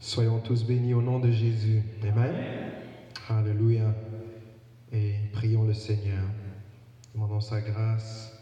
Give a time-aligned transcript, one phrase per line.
[0.00, 1.82] Soyons tous bénis au nom de Jésus.
[2.04, 2.32] Amen.
[3.28, 3.92] Alléluia.
[4.92, 6.22] Et prions le Seigneur.
[7.14, 8.32] Demandons sa grâce,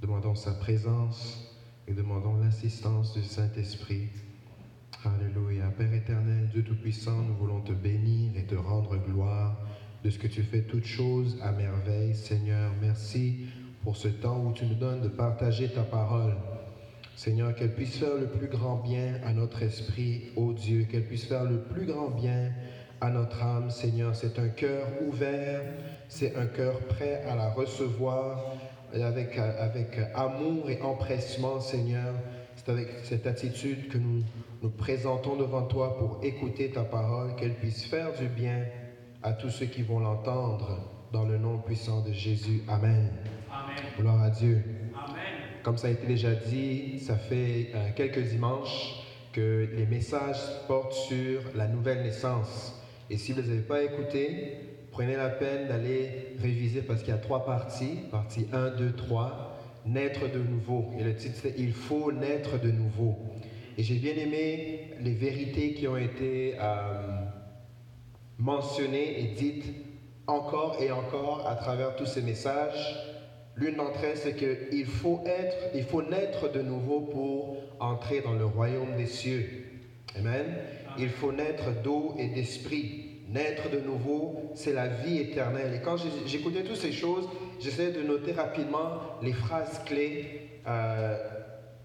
[0.00, 1.52] demandons sa présence
[1.88, 4.10] et demandons l'assistance du Saint-Esprit.
[5.04, 5.66] Alléluia.
[5.76, 9.58] Père éternel, Dieu Tout-Puissant, nous voulons te bénir et te rendre gloire
[10.04, 12.14] de ce que tu fais toutes choses à merveille.
[12.14, 13.46] Seigneur, merci
[13.82, 16.36] pour ce temps où tu nous donnes de partager ta parole.
[17.20, 21.26] Seigneur, qu'elle puisse faire le plus grand bien à notre esprit, ô Dieu, qu'elle puisse
[21.26, 22.50] faire le plus grand bien
[23.02, 24.16] à notre âme, Seigneur.
[24.16, 25.60] C'est un cœur ouvert,
[26.08, 28.54] c'est un cœur prêt à la recevoir
[28.94, 32.14] avec, avec amour et empressement, Seigneur.
[32.56, 34.22] C'est avec cette attitude que nous
[34.62, 38.64] nous présentons devant toi pour écouter ta parole, qu'elle puisse faire du bien
[39.22, 42.62] à tous ceux qui vont l'entendre, dans le nom puissant de Jésus.
[42.66, 43.10] Amen.
[43.52, 43.76] Amen.
[43.98, 44.64] Gloire à Dieu.
[44.94, 45.19] Amen.
[45.62, 50.94] Comme ça a été déjà dit, ça fait euh, quelques dimanches que les messages portent
[50.94, 52.80] sur la nouvelle naissance.
[53.10, 54.56] Et si vous ne les avez pas écoutés,
[54.90, 57.98] prenez la peine d'aller réviser parce qu'il y a trois parties.
[58.10, 59.58] Partie 1, 2, 3.
[59.86, 60.90] Naître de nouveau.
[60.98, 63.18] Et le titre c'est Il faut naître de nouveau.
[63.76, 67.22] Et j'ai bien aimé les vérités qui ont été euh,
[68.38, 69.64] mentionnées et dites
[70.26, 72.96] encore et encore à travers tous ces messages.
[73.56, 78.34] L'une d'entre elles, c'est qu'il faut être, il faut naître de nouveau pour entrer dans
[78.34, 79.46] le royaume des cieux.
[80.16, 80.44] Amen.
[80.98, 83.06] Il faut naître d'eau et d'esprit.
[83.28, 85.74] Naître de nouveau, c'est la vie éternelle.
[85.74, 87.28] Et quand j'écoutais toutes ces choses,
[87.60, 90.48] j'essayais de noter rapidement les phrases clés.
[90.66, 91.16] Euh,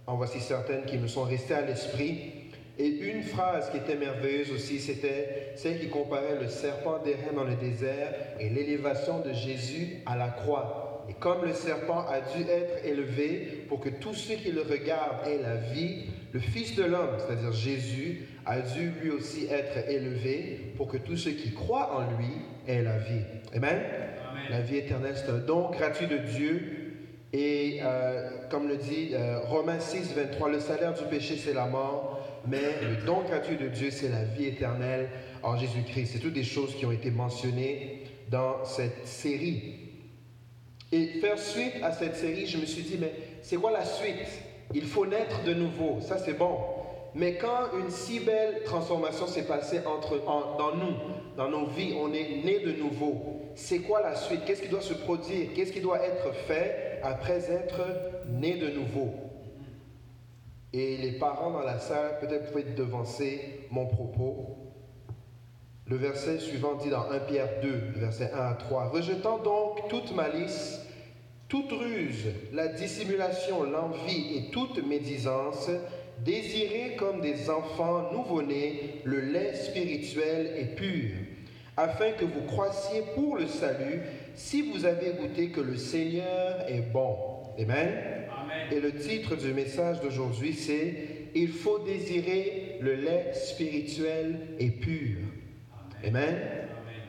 [0.08, 2.32] en voici certaines qui me sont restées à l'esprit.
[2.78, 7.46] Et une phrase qui était merveilleuse aussi, c'était celle qui comparait le serpent d'airain dans
[7.46, 10.85] le désert et l'élévation de Jésus à la croix.
[11.10, 15.28] Et comme le serpent a dû être élevé pour que tous ceux qui le regardent
[15.28, 20.74] aient la vie, le Fils de l'homme, c'est-à-dire Jésus, a dû lui aussi être élevé
[20.78, 22.34] pour que tous ceux qui croient en lui
[22.68, 23.22] aient la vie.
[23.56, 23.82] Amen?
[24.50, 26.72] La vie éternelle, c'est un don gratuit de Dieu.
[27.34, 31.66] Et euh, comme le dit euh, Romains 6, 23, le salaire du péché, c'est la
[31.66, 35.10] mort, mais le don gratuit de Dieu, c'est la vie éternelle
[35.44, 36.12] en Jésus-Christ.
[36.14, 39.85] C'est toutes des choses qui ont été mentionnées dans cette série.
[40.92, 44.28] Et faire suite à cette série, je me suis dit, mais c'est quoi la suite?
[44.74, 46.58] Il faut naître de nouveau, ça c'est bon.
[47.14, 50.20] Mais quand une si belle transformation s'est passée entre,
[50.58, 50.96] dans nous,
[51.38, 53.42] dans nos vies, on est né de nouveau.
[53.56, 54.42] C'est quoi la suite?
[54.46, 55.50] Qu'est-ce qui doit se produire?
[55.56, 57.82] Qu'est-ce qui doit être fait après être
[58.28, 59.14] né de nouveau?
[60.74, 64.65] Et les parents dans la salle, peut-être pouvez devancer mon propos.
[65.88, 70.16] Le verset suivant dit dans 1 Pierre 2, verset 1 à 3, Rejetant donc toute
[70.16, 70.82] malice,
[71.48, 75.70] toute ruse, la dissimulation, l'envie et toute médisance,
[76.26, 81.12] désirez comme des enfants nouveau-nés le lait spirituel et pur,
[81.78, 84.02] afin que vous croissiez pour le salut,
[84.34, 87.16] si vous avez goûté que le Seigneur est bon.
[87.60, 88.26] Amen.
[88.42, 88.68] Amen.
[88.72, 95.18] Et le titre du message d'aujourd'hui, c'est Il faut désirer le lait spirituel et pur.
[96.04, 96.36] Amen.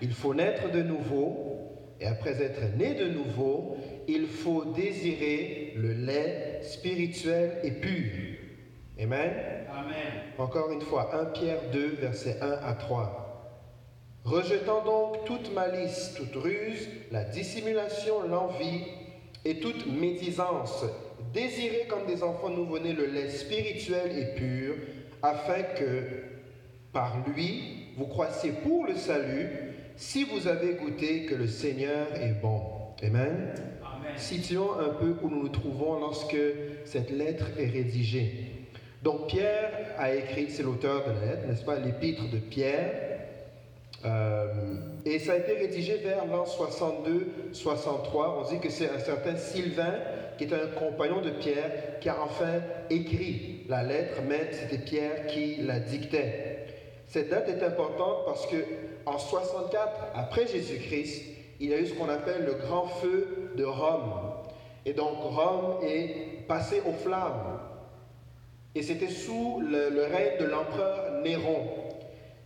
[0.02, 1.56] Il faut naître de nouveau,
[2.00, 3.76] et après être né de nouveau,
[4.06, 8.12] il faut désirer le lait spirituel et pur.
[9.00, 9.32] Amen.
[9.70, 9.94] Amen.
[10.38, 13.22] Encore une fois, 1 Pierre 2, versets 1 à 3.
[14.24, 18.84] Rejetant donc toute malice, toute ruse, la dissimulation, l'envie
[19.44, 20.84] et toute médisance,
[21.32, 24.74] désirez comme des enfants nouveau-nés le lait spirituel et pur,
[25.22, 26.24] afin que,
[26.92, 29.48] par lui, vous croissiez pour le salut,
[29.96, 32.60] si vous avez goûté que le Seigneur est bon.
[33.02, 33.54] Amen.
[33.82, 34.12] Amen.
[34.16, 36.36] Situons un peu où nous nous trouvons lorsque
[36.84, 38.32] cette lettre est rédigée.
[39.02, 42.92] Donc Pierre a écrit, c'est l'auteur de la lettre, n'est-ce pas, l'épître de Pierre.
[44.04, 44.46] Euh,
[45.04, 48.40] et ça a été rédigé vers l'an 62-63.
[48.40, 49.94] On dit que c'est un certain Sylvain,
[50.36, 55.26] qui est un compagnon de Pierre, qui a enfin écrit la lettre, mais c'était Pierre
[55.26, 56.55] qui la dictait.
[57.16, 58.56] Cette date est importante parce que
[59.06, 61.24] en 64 après Jésus-Christ,
[61.60, 64.34] il y a eu ce qu'on appelle le grand feu de Rome.
[64.84, 67.58] Et donc Rome est passé aux flammes.
[68.74, 71.66] Et c'était sous le, règne de l'empereur Néron.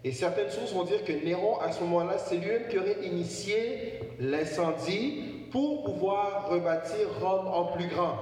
[0.04, 3.98] Et certaines sources vont dire que Néron, à ce moment-là, c'est lui-même qui aurait initié
[4.20, 8.14] l'incendie pour pouvoir rebâtir Rome en plus grand.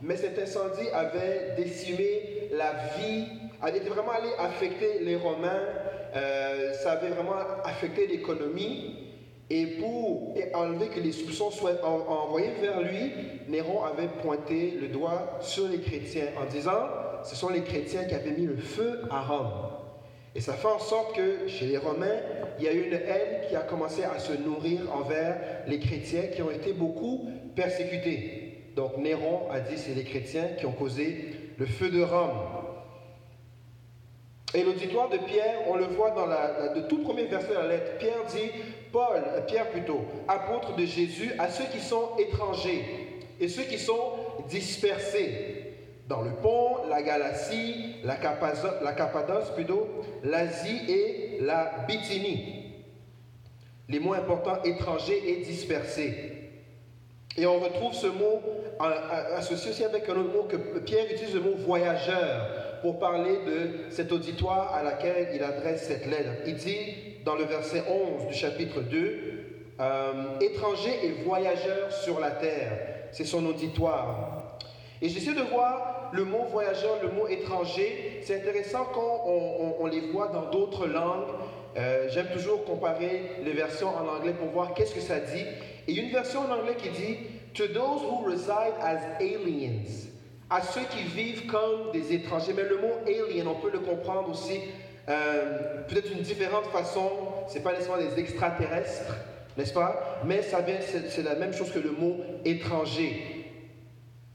[0.00, 3.26] Mais cet incendie avait décimé la vie,
[3.62, 5.62] avait vraiment allé affecter les Romains,
[6.14, 8.98] euh, ça avait vraiment affecté l'économie.
[9.50, 13.12] Et pour enlever que les soupçons soient envoyés vers lui,
[13.48, 16.88] Néron avait pointé le doigt sur les chrétiens en disant,
[17.22, 19.52] ce sont les chrétiens qui avaient mis le feu à Rome.
[20.34, 22.20] Et ça fait en sorte que chez les Romains,
[22.58, 25.36] il y a eu une haine qui a commencé à se nourrir envers
[25.66, 28.70] les chrétiens qui ont été beaucoup persécutés.
[28.74, 31.26] Donc Néron a dit c'est les chrétiens qui ont causé
[31.58, 32.38] le feu de Rome.
[34.54, 37.68] Et l'auditoire de Pierre, on le voit dans la, le tout premier verset de la
[37.68, 37.98] lettre.
[37.98, 38.50] Pierre dit,
[38.92, 42.84] Paul, euh, Pierre plutôt, apôtre de Jésus, à ceux qui sont étrangers
[43.40, 44.12] et ceux qui sont
[44.48, 45.74] dispersés
[46.06, 49.88] dans le pont, la Galatie, la, Cappadoce, plutôt,
[50.22, 52.74] l'Asie et la Bithynie.
[53.88, 56.50] Les mots importants étrangers et dispersés.
[57.38, 58.42] Et on retrouve ce mot
[59.36, 63.90] associé aussi avec un autre mot que Pierre utilise le mot voyageur pour parler de
[63.90, 66.30] cet auditoire à laquelle il adresse cette lettre.
[66.46, 69.42] Il dit dans le verset 11 du chapitre 2,
[69.80, 72.72] euh, étrangers et voyageurs sur la terre.
[73.12, 74.58] C'est son auditoire.
[75.00, 78.20] Et j'essaie de voir le mot voyageur, le mot étranger.
[78.22, 81.28] C'est intéressant quand on, les voit dans d'autres langues.
[81.76, 85.44] Euh, j'aime toujours comparer les versions en anglais pour voir qu'est-ce que ça dit.
[85.88, 87.16] Et une version en anglais qui dit
[87.54, 90.08] To those who reside as aliens,
[90.52, 92.52] à ceux qui vivent comme des étrangers.
[92.54, 94.60] Mais le mot alien, on peut le comprendre aussi
[95.08, 97.10] euh, peut-être une différente façon.
[97.48, 99.16] C'est pas nécessairement des extraterrestres,
[99.56, 100.20] n'est-ce pas?
[100.26, 103.46] Mais ça vient, c'est la même chose que le mot étranger.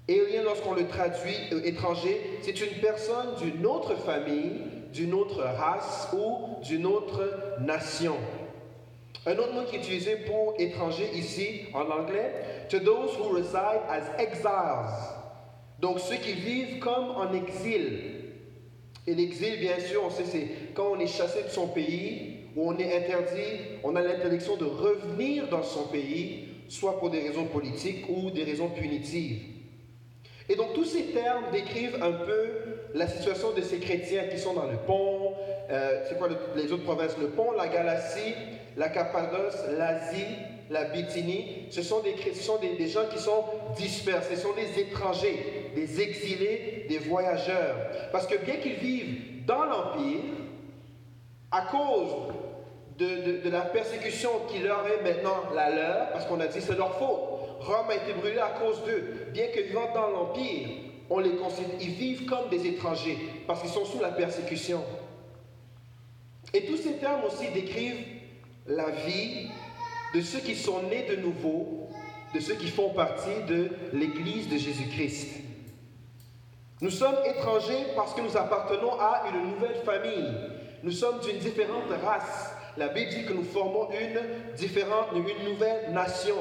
[0.10, 4.62] Alien, lorsqu'on le traduit euh, étranger, c'est une personne d'une autre famille,
[4.92, 7.30] d'une autre race ou d'une autre
[7.60, 8.16] nation.
[9.28, 13.82] Un autre mot qui est utilisé pour étranger ici en anglais, to those who reside
[13.90, 15.17] as exiles.
[15.80, 18.00] Donc ceux qui vivent comme en exil.
[19.06, 22.70] Et l'exil, bien sûr, on sait, c'est quand on est chassé de son pays, où
[22.70, 27.46] on est interdit, on a l'interdiction de revenir dans son pays, soit pour des raisons
[27.46, 29.42] politiques ou des raisons punitives.
[30.50, 32.50] Et donc tous ces termes décrivent un peu
[32.96, 35.34] la situation de ces chrétiens qui sont dans le pont,
[35.70, 37.18] euh, c'est quoi les autres provinces?
[37.20, 38.34] Le pont, la Galatie,
[38.78, 40.26] la Cappadoce, l'Asie,
[40.70, 41.68] la Bithynie.
[41.70, 43.44] Ce sont, des, ce sont des, gens qui sont
[43.76, 47.76] dispersés, ce sont des étrangers, des exilés, des voyageurs.
[48.12, 50.22] Parce que bien qu'ils vivent dans l'Empire,
[51.52, 52.34] à cause
[52.98, 56.78] de, de, la persécution qui leur est maintenant la leur, parce qu'on a dit c'est
[56.78, 57.20] leur faute,
[57.60, 59.28] Rome a été brûlée à cause d'eux.
[59.32, 60.68] Bien que vivant dans l'Empire,
[61.10, 64.84] on les considère, ils vivent comme des étrangers parce qu'ils sont sous la persécution.
[66.54, 68.04] Et tous ces termes aussi décrivent
[68.66, 69.50] la vie
[70.16, 71.90] de ceux qui sont nés de nouveau,
[72.34, 75.47] de ceux qui font partie de l'Église de Jésus-Christ.
[76.80, 80.32] Nous sommes étrangers parce que nous appartenons à une nouvelle famille.
[80.84, 82.52] Nous sommes d'une différente race.
[82.78, 86.36] La Bible dit que nous formons une différente, une nouvelle nation.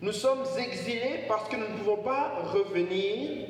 [0.00, 3.48] Nous sommes exilés parce que nous ne pouvons pas revenir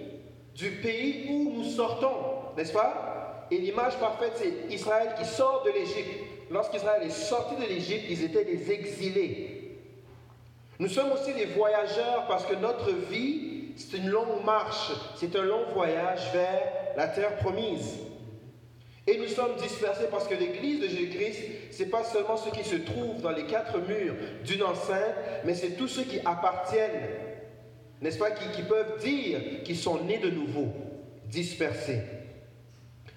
[0.54, 2.16] du pays où nous sortons,
[2.56, 3.46] n'est-ce pas?
[3.50, 6.20] Et l'image parfaite, c'est Israël qui sort de l'Égypte.
[6.50, 9.78] Lorsqu'Israël est sorti de l'Égypte, ils étaient des exilés.
[10.78, 13.47] Nous sommes aussi des voyageurs parce que notre vie,
[13.78, 16.62] c'est une longue marche, c'est un long voyage vers
[16.96, 17.98] la terre promise.
[19.06, 21.38] Et nous sommes dispersés parce que l'Église de Jésus-Christ,
[21.70, 24.14] ce n'est pas seulement ceux qui se trouvent dans les quatre murs
[24.44, 25.14] d'une enceinte,
[25.44, 27.08] mais c'est tous ceux qui appartiennent,
[28.02, 30.66] n'est-ce pas, qui, qui peuvent dire qu'ils sont nés de nouveau,
[31.24, 32.02] dispersés.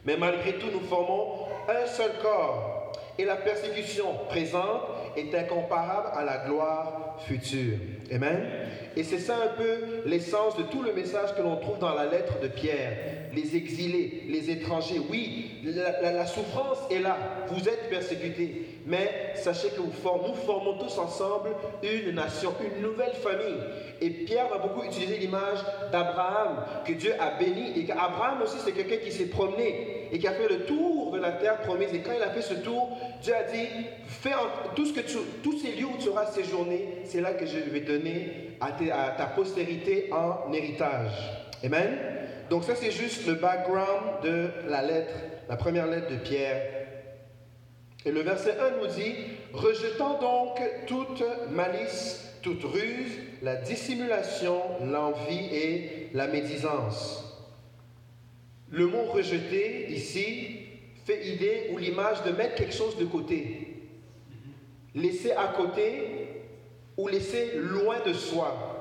[0.05, 2.93] Mais malgré tout, nous formons un seul corps.
[3.17, 4.83] Et la persécution présente
[5.15, 7.77] est incomparable à la gloire future.
[8.11, 8.45] Amen.
[8.95, 12.05] Et c'est ça un peu l'essence de tout le message que l'on trouve dans la
[12.05, 13.29] lettre de Pierre.
[13.33, 15.01] Les exilés, les étrangers.
[15.09, 17.17] Oui, la, souffrance est là.
[17.49, 18.70] Vous êtes persécutés.
[18.85, 21.49] Mais sachez que nous formons tous ensemble
[21.83, 23.61] une nation, une nouvelle famille.
[24.01, 25.59] Et Pierre va beaucoup utiliser l'image
[25.91, 27.79] d'Abraham, que Dieu a béni.
[27.79, 31.19] Et qu'Abraham aussi, c'est quelqu'un qui s'est promené et qui a fait le tour de
[31.19, 31.93] la terre promise.
[31.93, 33.67] Et quand il a fait ce tour, Dieu a dit,
[34.07, 34.31] fais
[34.75, 35.01] tout ce que
[35.43, 39.11] tous ces lieux où tu auras séjourné, c'est là que je vais donner à, à
[39.11, 41.11] ta postérité en héritage.
[41.63, 41.97] Amen.
[42.49, 45.13] Donc ça, c'est juste le background de la lettre,
[45.47, 46.80] la première lettre de Pierre.
[48.05, 49.13] Et le verset 1 nous dit,
[49.53, 57.23] rejetant donc toute malice, toute ruse, la dissimulation, l'envie et la médisance.
[58.69, 60.59] Le mot rejeter ici
[61.05, 63.67] fait idée ou l'image de mettre quelque chose de côté.
[64.95, 66.27] Laisser à côté
[66.97, 68.71] ou laisser loin de soi.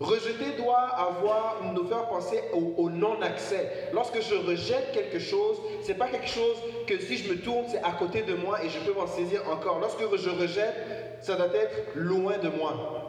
[0.00, 3.90] Rejeter doit avoir, nous faire penser au, non-accès.
[3.92, 6.56] Lorsque je rejette quelque chose, ce n'est pas quelque chose
[6.86, 9.42] que si je me tourne, c'est à côté de moi et je peux m'en saisir
[9.50, 9.78] encore.
[9.80, 10.74] Lorsque je rejette,
[11.20, 13.06] ça doit être loin de moi.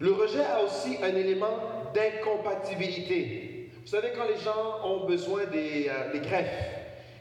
[0.00, 1.58] Le rejet a aussi un élément
[1.94, 3.70] d'incompatibilité.
[3.82, 6.68] Vous savez, quand les gens ont besoin des, euh, greffes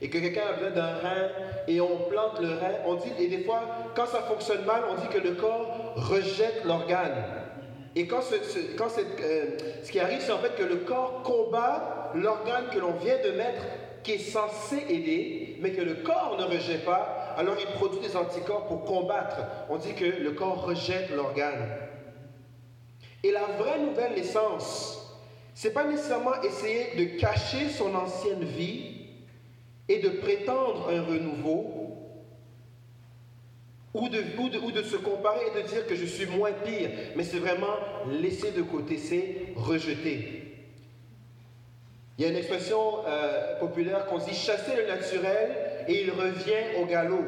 [0.02, 1.30] et que quelqu'un a besoin d'un rein
[1.68, 3.62] et on plante le rein, on dit, et des fois,
[3.96, 7.24] quand ça fonctionne mal, on dit que le corps rejette l'organe.
[7.96, 11.22] Et quand, ce- quand cette, euh, ce qui arrive, c'est en fait que le corps
[11.24, 13.64] combat l'organe que l'on vient de mettre,
[14.04, 18.16] qui est censé aider, mais que le corps ne rejette pas, alors il produit des
[18.16, 19.38] anticorps pour combattre.
[19.70, 21.68] On dit que le corps rejette l'organe.
[23.24, 25.20] Et la vraie nouvelle naissance,
[25.54, 28.96] c'est pas nécessairement essayer de cacher son ancienne vie
[29.88, 31.82] et de prétendre un renouveau,
[33.94, 36.54] ou de, ou, de, ou de se comparer et de dire que je suis moins
[36.54, 37.76] pire, mais c'est vraiment
[38.10, 40.41] laisser de côté, c'est rejeter.
[42.22, 45.56] Il y a une expression euh, populaire qu'on dit chasser le naturel
[45.88, 47.24] et il revient au galop.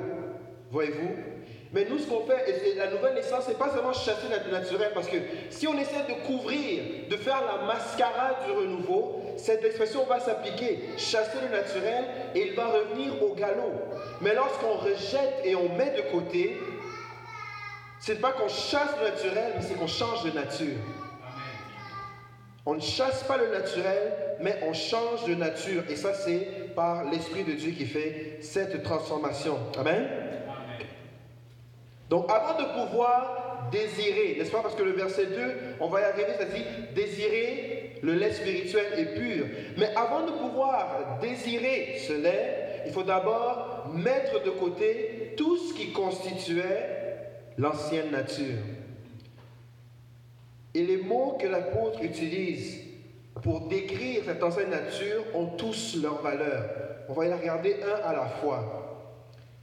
[0.70, 1.16] Voyez-vous?
[1.74, 4.92] Mais nous, ce qu'on fait, et la nouvelle naissance, c'est pas seulement chasser le naturel,
[4.94, 5.18] parce que
[5.50, 10.82] si on essaie de couvrir, de faire la mascarade du renouveau, cette expression va s'appliquer.
[10.96, 13.74] Chasser le naturel et il va revenir au galop.
[14.22, 16.56] Mais lorsqu'on rejette et on met de côté,
[18.00, 20.78] c'est pas qu'on chasse le naturel, mais c'est qu'on change de nature.
[22.68, 25.84] On ne chasse pas le naturel, mais on change de nature.
[25.90, 29.58] Et ça, c'est par l'Esprit de Dieu qui fait cette transformation.
[29.78, 30.08] Amen?
[32.10, 34.62] Donc, avant de pouvoir désirer, n'est-ce pas?
[34.62, 35.36] Parce que le verset 2,
[35.80, 36.64] on va y arriver, ça dit
[36.94, 39.46] désirer le lait spirituel et pur.
[39.78, 45.74] Mais avant de pouvoir désirer ce lait, il faut d'abord mettre de côté tout ce
[45.74, 46.90] qui constituait
[47.58, 48.60] l'ancienne nature.
[50.76, 52.82] Et les mots que l'apôtre utilise
[53.44, 56.64] pour décrire cette ancienne nature ont tous leur valeur.
[57.10, 59.12] On va y regarder un à la fois.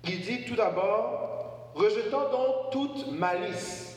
[0.04, 3.96] Il dit tout d'abord, rejetant donc toute malice.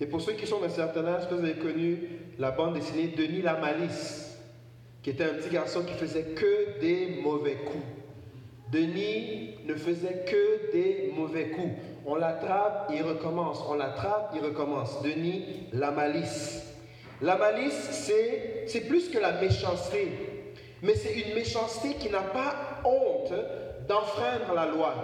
[0.00, 2.08] Et pour ceux qui sont d'un certain âge, vous avez connu
[2.38, 4.38] la bande dessinée Denis la Malice,
[5.02, 7.84] qui était un petit garçon qui faisait que des mauvais coups.
[8.72, 11.74] Denis ne faisait que des mauvais coups.
[12.06, 13.62] On l'attrape, il recommence.
[13.68, 15.00] On l'attrape, il recommence.
[15.02, 16.73] Denis, la malice.
[17.22, 20.08] La malice, c'est, c'est plus que la méchanceté.
[20.82, 23.32] Mais c'est une méchanceté qui n'a pas honte
[23.88, 24.94] d'enfreindre la loi.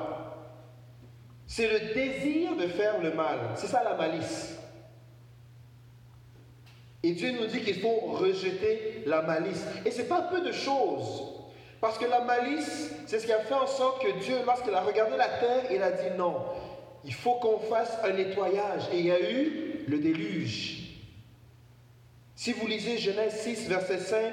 [1.47, 3.39] C'est le désir de faire le mal.
[3.57, 4.57] C'est ça la malice.
[7.03, 9.65] Et Dieu nous dit qu'il faut rejeter la malice.
[9.87, 11.23] Et ce n'est pas peu de choses.
[11.81, 14.83] Parce que la malice, c'est ce qui a fait en sorte que Dieu, lorsqu'il a
[14.83, 16.37] regardé la terre, il a dit non,
[17.05, 18.83] il faut qu'on fasse un nettoyage.
[18.93, 20.80] Et il y a eu le déluge.
[22.41, 24.33] Si vous lisez Genèse 6, verset 5,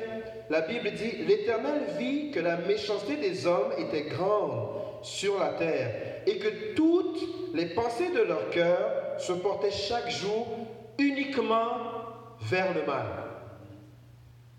[0.50, 4.70] la Bible dit, l'Éternel vit que la méchanceté des hommes était grande
[5.02, 7.20] sur la terre et que toutes
[7.54, 10.48] les pensées de leur cœur se portaient chaque jour
[10.98, 11.68] uniquement
[12.44, 13.08] vers le mal.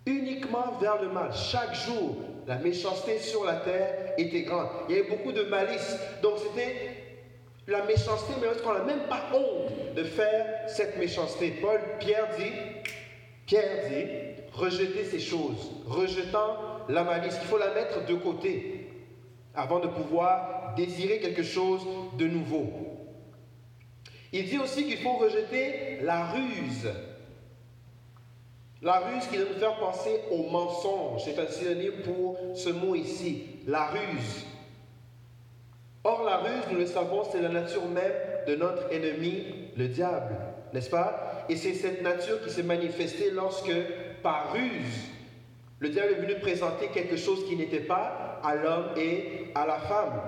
[0.05, 1.33] Uniquement vers le mal.
[1.33, 4.69] Chaque jour, la méchanceté sur la terre était grande.
[4.91, 5.97] Il y avait beaucoup de malice.
[6.21, 6.99] Donc c'était
[7.67, 11.51] la méchanceté, mais on n'a même pas honte de faire cette méchanceté.
[11.63, 12.53] Paul, Pierre dit,
[13.49, 14.05] Pierre dit,
[14.53, 17.39] rejeter ces choses, rejetant la malice.
[17.41, 18.91] Il faut la mettre de côté
[19.55, 21.81] avant de pouvoir désirer quelque chose
[22.19, 22.69] de nouveau.
[24.33, 26.93] Il dit aussi qu'il faut rejeter la ruse.
[28.83, 31.23] La ruse qui doit nous faire penser au mensonge.
[31.25, 34.45] C'est un synonyme pour ce mot ici, la ruse.
[36.05, 38.13] Or, la ruse, nous le savons, c'est la nature même
[38.47, 39.43] de notre ennemi,
[39.75, 40.37] le diable,
[40.75, 41.28] n'est-ce pas?
[41.49, 43.73] Et c'est cette nature qui s'est manifestée lorsque,
[44.23, 45.09] par ruse,
[45.81, 49.79] le diable est venu présenter quelque chose qui n'était pas à l'homme et à la
[49.79, 50.21] femme.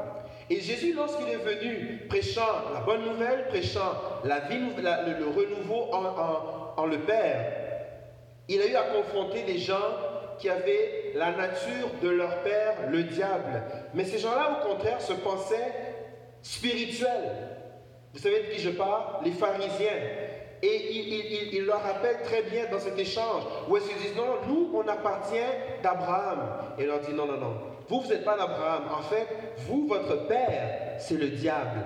[0.48, 6.04] Et Jésus, lorsqu'il est venu prêchant la bonne nouvelle, prêchant la vie, le, renouveau en,
[6.04, 7.52] en, en le Père,
[8.48, 9.76] il a eu à confronter des gens
[10.38, 13.62] qui avaient la nature de leur père, le diable.
[13.94, 15.72] Mais ces gens-là, au contraire, se pensaient
[16.42, 17.48] spirituels.
[18.12, 19.24] Vous savez de qui je parle?
[19.24, 20.00] Les pharisiens.
[20.62, 24.70] Et il, leur rappelle très bien dans cet échange, où ils se disent, non, nous,
[24.74, 25.36] on appartient
[25.82, 26.40] d'Abraham.
[26.78, 27.54] Et il leur dit, non, non, non,
[27.88, 28.84] vous, vous n'êtes pas d'Abraham.
[28.92, 29.26] En fait,
[29.66, 31.84] vous, votre père, c'est le diable.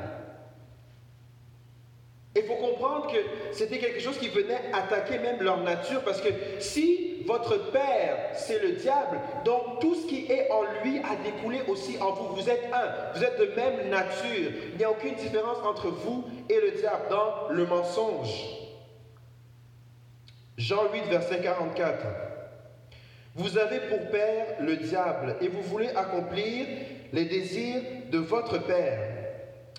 [2.37, 3.19] Il faut comprendre que
[3.53, 6.29] c'était quelque chose qui venait attaquer même leur nature, parce que
[6.59, 11.61] si votre père, c'est le diable, donc tout ce qui est en lui a découlé
[11.69, 12.35] aussi en vous.
[12.35, 14.51] Vous êtes un, vous êtes de même nature.
[14.73, 18.64] Il n'y a aucune différence entre vous et le diable dans le mensonge.
[20.57, 22.07] Jean 8, verset 44.
[23.35, 26.67] Vous avez pour père le diable et vous voulez accomplir
[27.13, 27.83] les désirs
[28.13, 29.01] de votre père.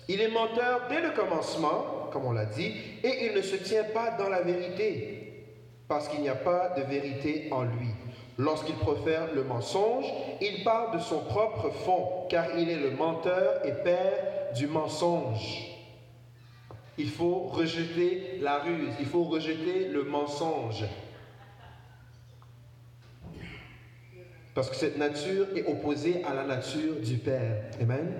[0.08, 3.84] Il est menteur dès le commencement, comme on l'a dit, et il ne se tient
[3.84, 5.44] pas dans la vérité,
[5.88, 7.88] parce qu'il n'y a pas de vérité en lui.
[8.36, 10.04] Lorsqu'il profère le mensonge,
[10.42, 15.75] il parle de son propre fond, car il est le menteur et père du mensonge.
[16.98, 20.84] Il faut rejeter la ruse, il faut rejeter le mensonge.
[24.54, 27.64] Parce que cette nature est opposée à la nature du Père.
[27.80, 28.14] Amen.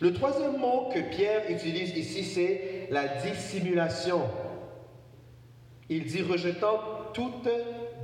[0.00, 4.22] Le troisième mot que Pierre utilise ici, c'est la dissimulation.
[5.88, 6.80] Il dit rejetant
[7.12, 7.48] toute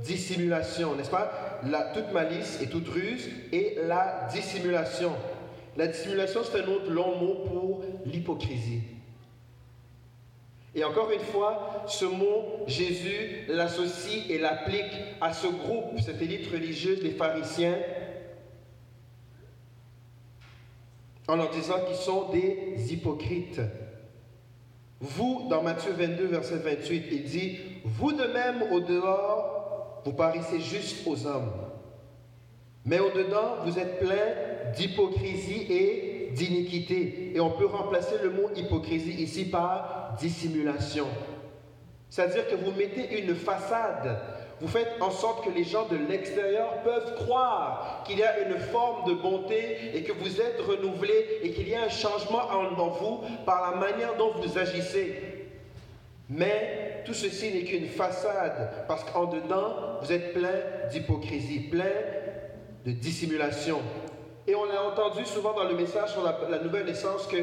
[0.03, 1.59] dissimulation, n'est-ce pas?
[1.69, 5.11] La, Toute malice et toute ruse et la dissimulation.
[5.77, 8.81] La dissimulation, c'est un autre long mot pour l'hypocrisie.
[10.73, 16.49] Et encore une fois, ce mot, Jésus l'associe et l'applique à ce groupe, cette élite
[16.51, 17.77] religieuse, les pharisiens,
[21.27, 23.61] en leur disant qu'ils sont des hypocrites.
[24.99, 30.59] Vous, dans Matthieu 22, verset 28, il dit, vous de même au dehors, vous paraissez
[30.59, 31.51] juste aux hommes,
[32.85, 37.31] mais au dedans, vous êtes plein d'hypocrisie et d'iniquité.
[37.35, 41.07] Et on peut remplacer le mot hypocrisie ici par dissimulation.
[42.09, 44.19] C'est-à-dire que vous mettez une façade
[44.61, 48.59] vous faites en sorte que les gens de l'extérieur peuvent croire qu'il y a une
[48.59, 52.89] forme de bonté et que vous êtes renouvelé et qu'il y a un changement en
[52.89, 55.47] vous par la manière dont vous agissez.
[56.29, 61.85] Mais tout ceci n'est qu'une façade parce qu'en dedans, vous êtes plein d'hypocrisie, plein
[62.85, 63.79] de dissimulation.
[64.47, 67.37] Et on a entendu souvent dans le message sur la, la nouvelle naissance que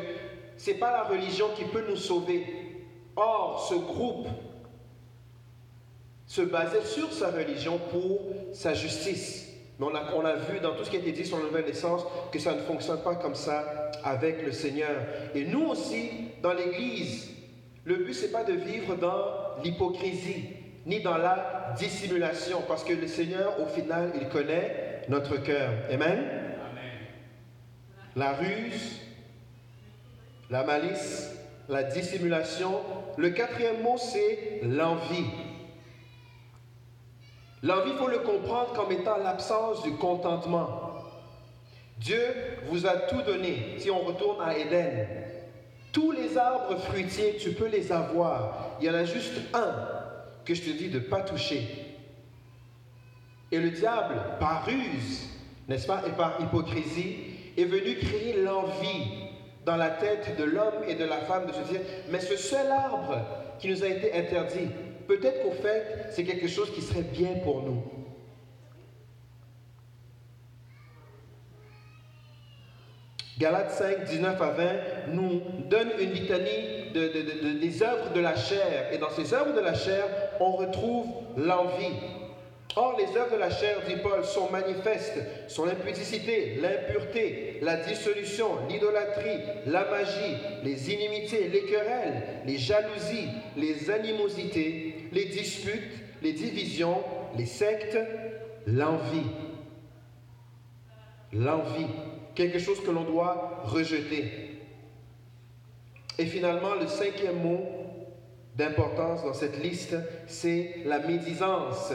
[0.56, 2.44] ce n'est pas la religion qui peut nous sauver.
[3.16, 4.26] Or, ce groupe
[6.26, 8.20] se basait sur sa religion pour
[8.52, 9.46] sa justice.
[9.78, 11.44] Mais on a, on a, vu dans tout ce qui a été dit sur la
[11.44, 12.02] nouvelle naissance
[12.32, 14.96] que ça ne fonctionne pas comme ça avec le Seigneur.
[15.34, 16.10] Et nous aussi,
[16.42, 17.30] dans l'Église,
[17.84, 20.50] le but, ce n'est pas de vivre dans l'hypocrisie,
[20.84, 25.70] ni dans la dissimulation, parce que le Seigneur, au final, il connaît notre cœur.
[25.90, 26.37] Amen?
[28.18, 29.00] La ruse,
[30.50, 31.30] la malice,
[31.68, 32.80] la dissimulation.
[33.16, 35.30] Le quatrième mot, c'est l'envie.
[37.62, 40.80] L'envie, il faut le comprendre comme étant l'absence du contentement.
[41.98, 42.20] Dieu
[42.66, 43.76] vous a tout donné.
[43.78, 45.06] Si on retourne à Éden,
[45.92, 48.70] tous les arbres fruitiers, tu peux les avoir.
[48.80, 49.76] Il y en a juste un
[50.44, 51.68] que je te dis de ne pas toucher.
[53.52, 55.28] Et le diable, par ruse,
[55.68, 57.27] n'est-ce pas, et par hypocrisie,
[57.58, 59.28] est venu créer l'envie
[59.64, 62.70] dans la tête de l'homme et de la femme de se dire, mais ce seul
[62.70, 63.18] arbre
[63.58, 64.68] qui nous a été interdit,
[65.06, 67.82] peut-être qu'au fait, c'est quelque chose qui serait bien pour nous.
[73.38, 74.64] Galates 5, 19 à 20
[75.12, 78.92] nous donne une litanie des œuvres de la chair.
[78.92, 80.04] Et dans ces œuvres de la chair,
[80.40, 81.94] on retrouve l'envie.
[82.80, 88.50] Or, les œuvres de la chair, dit Paul, sont manifestes, sont l'impudicité, l'impureté, la dissolution,
[88.68, 95.90] l'idolâtrie, la magie, les inimités, les querelles, les jalousies, les animosités, les disputes,
[96.22, 97.02] les divisions,
[97.36, 97.98] les sectes,
[98.68, 99.26] l'envie.
[101.32, 101.88] L'envie,
[102.36, 104.60] quelque chose que l'on doit rejeter.
[106.16, 107.60] Et finalement, le cinquième mot
[108.54, 109.96] d'importance dans cette liste,
[110.28, 111.92] c'est la médisance.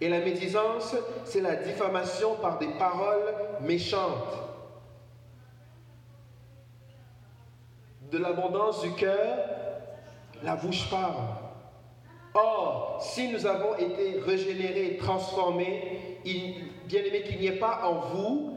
[0.00, 4.34] Et la médisance, c'est la diffamation par des paroles méchantes.
[8.10, 9.38] De l'abondance du cœur,
[10.42, 11.24] la bouche parle.
[12.34, 16.20] Or, si nous avons été régénérés, transformés,
[16.84, 18.52] bien aimé qu'il n'y ait pas en vous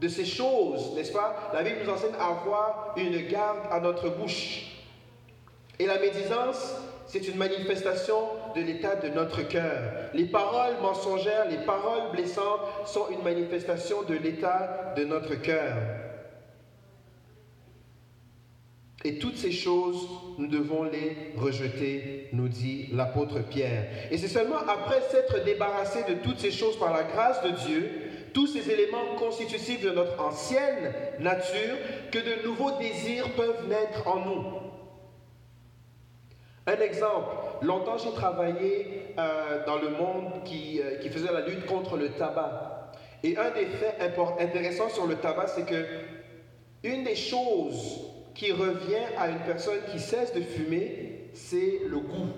[0.00, 1.50] de ces choses, n'est-ce pas?
[1.52, 4.76] La Bible nous enseigne à avoir une garde à notre bouche.
[5.80, 8.16] Et la médisance, c'est une manifestation
[8.58, 10.10] de l'état de notre cœur.
[10.14, 15.76] Les paroles mensongères, les paroles blessantes sont une manifestation de l'état de notre cœur.
[19.04, 23.86] Et toutes ces choses, nous devons les rejeter, nous dit l'apôtre Pierre.
[24.10, 27.90] Et c'est seulement après s'être débarrassé de toutes ces choses par la grâce de Dieu,
[28.34, 31.76] tous ces éléments constitutifs de notre ancienne nature,
[32.10, 34.67] que de nouveaux désirs peuvent naître en nous.
[36.68, 41.64] Un exemple, longtemps j'ai travaillé euh, dans le monde qui, euh, qui, faisait la lutte
[41.64, 42.92] contre le tabac.
[43.24, 43.96] Et un des faits
[44.38, 45.82] intéressants sur le tabac, c'est que
[46.84, 48.04] une des choses
[48.34, 52.34] qui revient à une personne qui cesse de fumer, c'est le goût.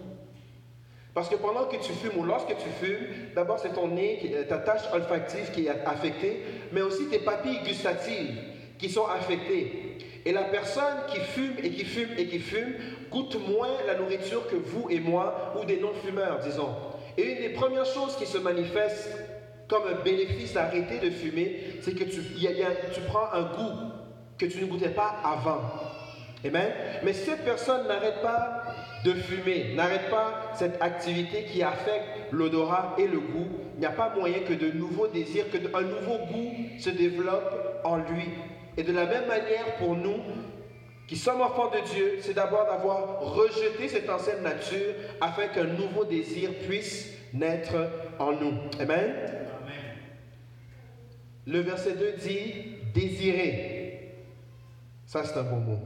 [1.13, 4.59] Parce que pendant que tu fumes ou lorsque tu fumes, d'abord c'est ton nez, ta
[4.59, 8.39] tâche olfactive qui est affectée, mais aussi tes papilles gustatives
[8.79, 9.99] qui sont affectées.
[10.25, 12.75] Et la personne qui fume et qui fume et qui fume
[13.11, 16.75] goûte moins la nourriture que vous et moi ou des non-fumeurs, disons.
[17.17, 19.11] Et une des premières choses qui se manifeste
[19.69, 23.93] comme un bénéfice d'arrêter de fumer, c'est que tu, tu prends un goût
[24.39, 25.61] que tu ne goûtais pas avant.
[26.45, 26.73] Amen.
[27.03, 28.63] Mais cette personne n'arrête pas
[29.05, 33.91] de fumer, n'arrête pas cette activité qui affecte l'odorat et le goût, il n'y a
[33.91, 38.29] pas moyen que de nouveaux désirs, que un nouveau goût se développe en lui.
[38.77, 40.17] Et de la même manière pour nous,
[41.11, 46.05] qui sommes enfants de Dieu, c'est d'abord d'avoir rejeté cette ancienne nature afin qu'un nouveau
[46.05, 47.75] désir puisse naître
[48.21, 48.53] en nous.
[48.79, 49.13] Amen?
[51.49, 52.53] Le verset 2 dit
[52.95, 54.13] désirer.
[55.05, 55.79] Ça, c'est un bon mot.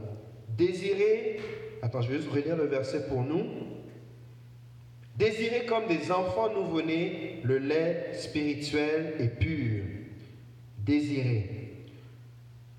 [0.47, 1.39] Désirer,
[1.81, 3.47] attends, je vais juste relire le verset pour nous.
[5.17, 9.85] Désirer comme des enfants nouveau-nés le lait spirituel et pur.
[10.77, 11.49] Désirer.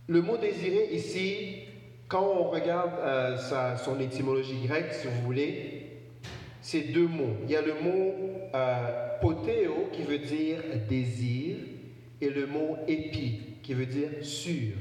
[0.06, 1.65] Le mot désirer ici,
[2.08, 5.86] quand on regarde euh, sa, son étymologie grecque, si vous voulez,
[6.60, 7.36] c'est deux mots.
[7.44, 8.14] Il y a le mot
[8.54, 11.56] euh, potéo qui veut dire désir
[12.20, 14.74] et le mot épi qui veut dire sûr.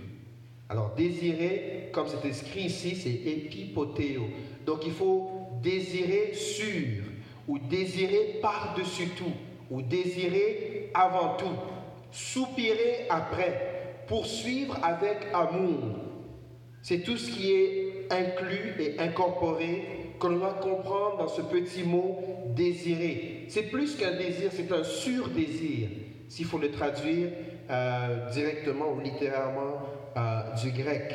[0.70, 4.24] Alors désirer, comme c'est écrit ici, c'est épipotéo.
[4.66, 7.04] Donc il faut désirer sûr
[7.48, 9.34] ou désirer par-dessus tout
[9.70, 11.56] ou désirer avant tout,
[12.12, 16.05] soupirer après, poursuivre avec amour.
[16.88, 22.24] C'est tout ce qui est inclus et incorporé qu'on va comprendre dans ce petit mot
[22.56, 23.46] désirer.
[23.50, 25.90] C'est plus qu'un désir, c'est un sur-désir,
[26.30, 27.30] s'il faut le traduire
[27.72, 29.80] euh, directement ou littéralement
[30.16, 31.12] euh, du grec.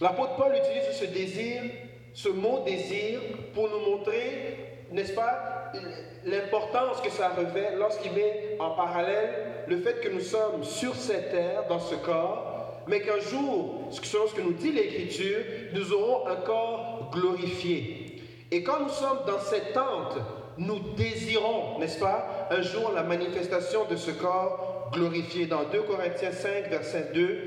[0.00, 1.62] L'apôtre Paul utilise ce désir,
[2.12, 3.18] ce mot désir,
[3.54, 5.72] pour nous montrer, n'est-ce pas,
[6.24, 9.34] l'importance que ça revêt lorsqu'il met en parallèle
[9.66, 12.53] le fait que nous sommes sur cette terre, dans ce corps,
[12.86, 15.38] mais qu'un jour, selon ce que nous dit l'Écriture,
[15.72, 18.22] nous aurons un corps glorifié.
[18.50, 20.18] Et quand nous sommes dans cette tente,
[20.58, 25.46] nous désirons, n'est-ce pas, un jour la manifestation de ce corps glorifié.
[25.46, 27.38] Dans 2 Corinthiens 5, verset 2,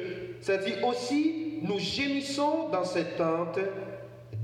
[0.41, 3.60] ça dit aussi, nous gémissons dans cette tente,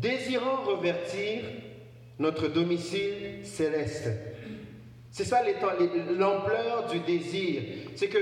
[0.01, 1.43] désirant revertir
[2.19, 4.09] notre domicile céleste.
[5.11, 5.41] C'est ça
[6.17, 7.61] l'ampleur du désir.
[7.95, 8.17] C'est que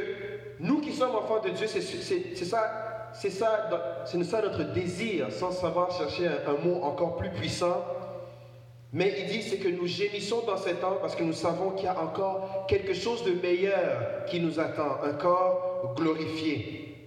[0.61, 3.69] nous qui sommes enfants de Dieu, c'est ça, ça,
[4.13, 7.83] ça notre désir, sans savoir chercher un mot encore plus puissant
[8.93, 11.85] mais il dit, c'est que nous gémissons dans cet temps parce que nous savons qu'il
[11.85, 16.97] y a encore quelque chose de meilleur qui nous attend, un corps glorifié.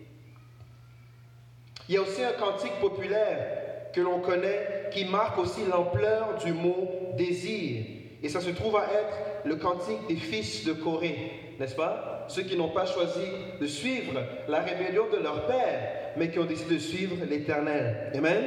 [1.89, 6.55] Il y a aussi un cantique populaire que l'on connaît qui marque aussi l'ampleur du
[6.55, 6.89] mot
[7.19, 7.85] désir.
[8.25, 12.25] Et ça se trouve à être le cantique des fils de Corée, n'est-ce pas?
[12.29, 13.21] Ceux qui n'ont pas choisi
[13.61, 14.15] de suivre
[14.49, 18.11] la rébellion de leur père, mais qui ont décidé de suivre l'Éternel.
[18.15, 18.45] Amen?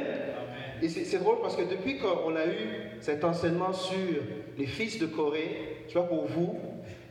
[0.82, 3.96] Et c'est drôle parce que depuis qu'on a eu cet enseignement sur
[4.58, 6.58] les fils de Corée, je sais pas pour vous,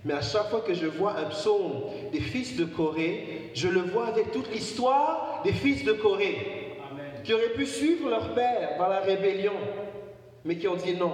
[0.03, 3.79] mais à chaque fois que je vois un psaume des fils de Corée, je le
[3.79, 6.75] vois avec toute l'histoire des fils de Corée,
[7.23, 9.53] qui auraient pu suivre leur père dans la rébellion,
[10.43, 11.13] mais qui ont dit non,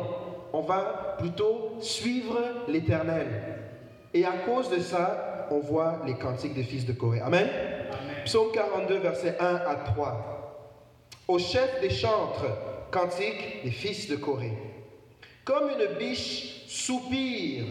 [0.54, 3.28] on va plutôt suivre l'Éternel.
[4.14, 7.20] Et à cause de ça, on voit les cantiques des fils de Corée.
[7.20, 7.50] Amen.
[7.50, 8.24] Amen.
[8.24, 10.34] Psaume 42, versets 1 à 3
[11.28, 12.46] au chef des chantres,
[12.92, 14.58] cantique des fils de Corée.
[15.46, 17.66] Comme une biche soupire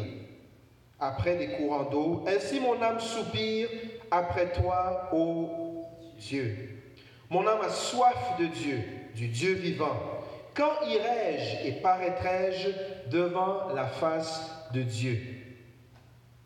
[0.99, 3.69] après des courants d'eau, ainsi mon âme soupire
[4.11, 5.85] après toi, ô
[6.19, 6.83] Dieu.
[7.31, 8.83] Mon âme a soif de Dieu,
[9.15, 9.97] du Dieu vivant.
[10.55, 15.19] Quand irai-je et paraîtrai-je devant la face de Dieu?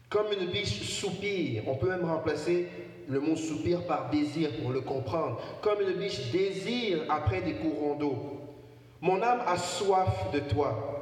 [0.08, 2.68] Comme une biche soupire, on peut même remplacer
[3.08, 5.40] le mot soupir par désir pour le comprendre.
[5.60, 8.16] Comme une biche désire après des courants d'eau.
[9.00, 10.92] Mon âme a soif de toi.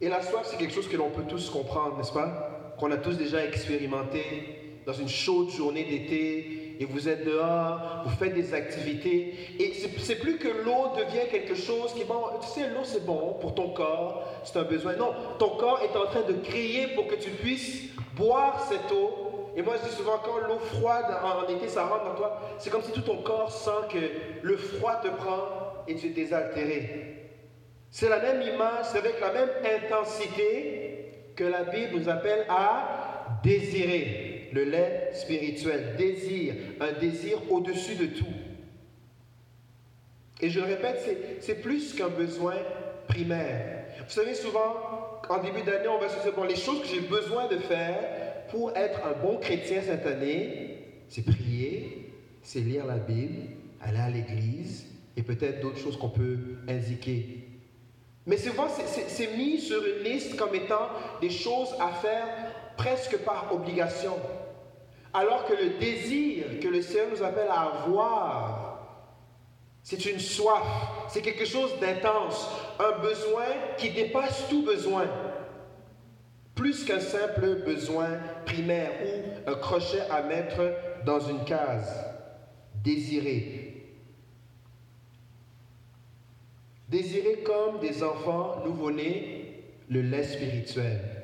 [0.00, 2.74] Et la soif, c'est quelque chose que l'on peut tous comprendre, n'est-ce pas?
[2.78, 8.16] Qu'on a tous déjà expérimenté dans une chaude journée d'été, et vous êtes dehors, vous
[8.16, 12.68] faites des activités, et c'est plus que l'eau devient quelque chose qui, bon, tu sais,
[12.68, 14.94] l'eau c'est bon pour ton corps, c'est un besoin.
[14.96, 19.26] Non, ton corps est en train de crier pour que tu puisses boire cette eau
[19.56, 22.68] et moi, je dis souvent, quand l'eau froide en, été, ça rentre dans toi, c'est
[22.68, 23.98] comme si tout ton corps sent que
[24.42, 25.48] le froid te prend
[25.88, 27.30] et tu es désaltéré.
[27.90, 33.38] C'est la même image, c'est avec la même intensité que la Bible nous appelle à
[33.42, 35.94] désirer le lait spirituel.
[35.96, 38.24] Désir, un désir au-dessus de tout.
[40.40, 42.56] Et je le répète, c'est plus qu'un besoin
[43.08, 43.84] primaire.
[43.98, 44.74] Vous savez, souvent,
[45.28, 47.98] en début d'année, on va se dire, bon, les choses que j'ai besoin de faire,
[48.50, 53.48] pour être un bon chrétien cette année, c'est prier, c'est lire la Bible,
[53.80, 56.38] aller à l'église et peut-être d'autres choses qu'on peut
[56.68, 57.44] indiquer.
[58.26, 60.88] Mais souvent, c'est mis sur une liste comme étant
[61.20, 62.26] des choses à faire
[62.76, 64.14] presque par obligation.
[65.12, 68.76] Alors que le désir que le Seigneur nous appelle à avoir,
[69.82, 70.66] c'est une soif,
[71.08, 73.46] c'est quelque chose d'intense, un besoin
[73.78, 75.06] qui dépasse tout besoin,
[76.54, 80.72] plus qu'un simple besoin primaire ou un crochet à mettre
[81.04, 82.04] dans une case.
[82.82, 83.66] Désirer.
[86.88, 91.15] Désirer comme des enfants nouveau-nés le lait spirituel.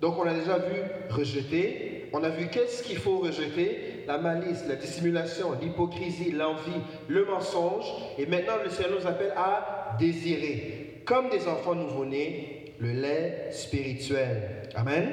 [0.00, 0.80] Donc on a déjà vu
[1.10, 7.24] rejeter, on a vu qu'est-ce qu'il faut rejeter, la malice, la dissimulation, l'hypocrisie, l'envie, le
[7.24, 7.84] mensonge,
[8.16, 14.68] et maintenant le Seigneur nous appelle à désirer, comme des enfants nouveau-nés, le lait spirituel.
[14.74, 15.04] Amen?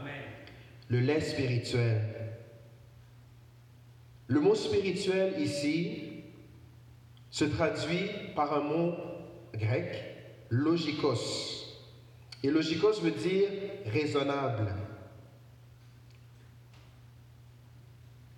[0.00, 0.14] Amen.
[0.88, 2.02] Le lait spirituel.
[4.28, 6.04] Le mot spirituel ici
[7.30, 8.94] se traduit par un mot
[9.54, 10.04] grec,
[10.50, 11.59] logikos.
[12.42, 13.48] Et logikos veut dire
[13.86, 14.72] raisonnable.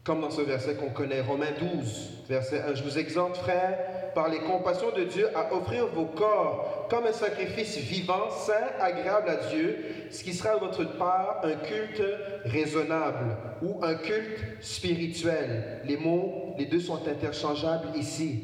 [0.04, 2.74] Comme dans ce verset qu'on connaît, Romains 12, verset 1.
[2.74, 7.12] Je vous exhorte, frères, par les compassions de Dieu, à offrir vos corps comme un
[7.12, 9.78] sacrifice vivant, saint, agréable à Dieu,
[10.10, 12.02] ce qui sera à votre part un culte
[12.44, 15.80] raisonnable ou un culte spirituel.
[15.84, 18.42] Les mots, les deux sont interchangeables ici.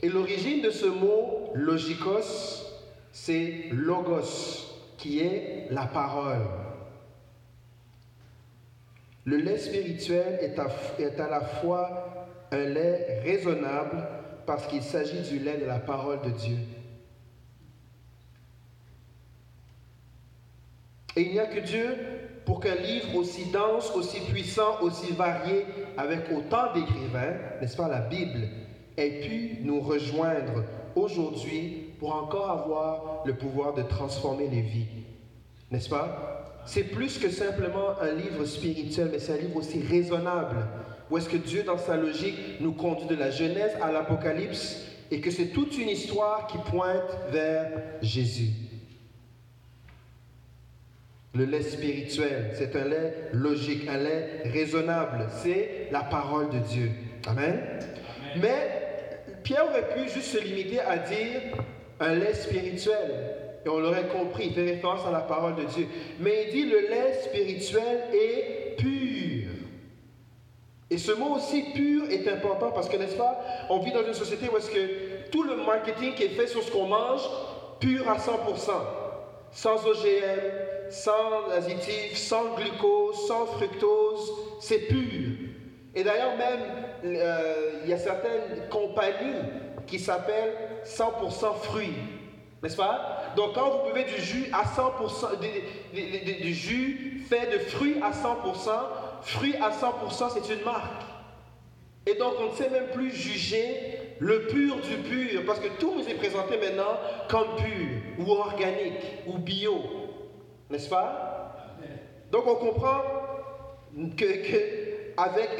[0.00, 2.67] Et l'origine de ce mot, logikos,
[3.24, 6.46] c'est logos, qui est la parole.
[9.24, 14.06] Le lait spirituel est à, la fois un lait raisonnable
[14.46, 16.56] parce qu'il s'agit du lait de la parole de Dieu.
[21.16, 21.96] Et il n'y a que Dieu
[22.46, 28.00] pour qu'un livre aussi dense, aussi puissant, aussi varié, avec autant d'écrivains, n'est-ce pas, la
[28.00, 28.48] Bible,
[28.96, 34.86] ait pu nous rejoindre aujourd'hui pour encore avoir le pouvoir de transformer les vies.
[35.70, 36.62] N'est-ce pas?
[36.66, 40.66] C'est plus que simplement un livre spirituel, mais c'est un livre aussi raisonnable.
[41.10, 45.20] Où est-ce que Dieu, dans sa logique, nous conduit de la Genèse à l'Apocalypse et
[45.20, 47.70] que c'est toute une histoire qui pointe vers
[48.02, 48.50] Jésus.
[51.34, 55.26] Le lait spirituel, c'est un lait logique, un lait raisonnable.
[55.30, 56.90] C'est la parole de Dieu.
[57.26, 57.60] Amen?
[58.40, 61.40] Mais Pierre aurait pu juste se limiter à dire
[62.00, 63.34] un lait spirituel.
[63.64, 65.86] Et on l'aurait compris, il fait référence à la parole de Dieu.
[66.20, 69.50] Mais il dit le lait spirituel est pur.
[70.90, 74.14] Et ce mot aussi pur est important parce que, n'est-ce pas, on vit dans une
[74.14, 77.20] société où est-ce que tout le marketing qui est fait sur ce qu'on mange,
[77.78, 78.70] pur à 100%,
[79.52, 85.48] sans OGM, sans additifs, sans glucose, sans fructose, c'est pur.
[85.94, 86.60] Et d'ailleurs même,
[87.04, 89.42] euh, il y a certaines compagnies
[89.88, 91.94] qui s'appellent 100% fruits.
[92.62, 93.32] N'est-ce pas?
[93.36, 95.38] Donc quand vous buvez du jus à 100%,
[96.42, 98.70] du, jus fait de fruits à 100%,
[99.22, 101.02] fruits à 100%, c'est une marque.
[102.06, 105.94] Et donc on ne sait même plus juger le pur du pur, parce que tout
[105.94, 106.98] nous est présenté maintenant
[107.28, 108.94] comme pur, ou organique,
[109.26, 109.80] ou bio.
[110.70, 111.54] N'est-ce pas?
[112.32, 113.02] Donc on comprend
[114.16, 115.50] que, que avec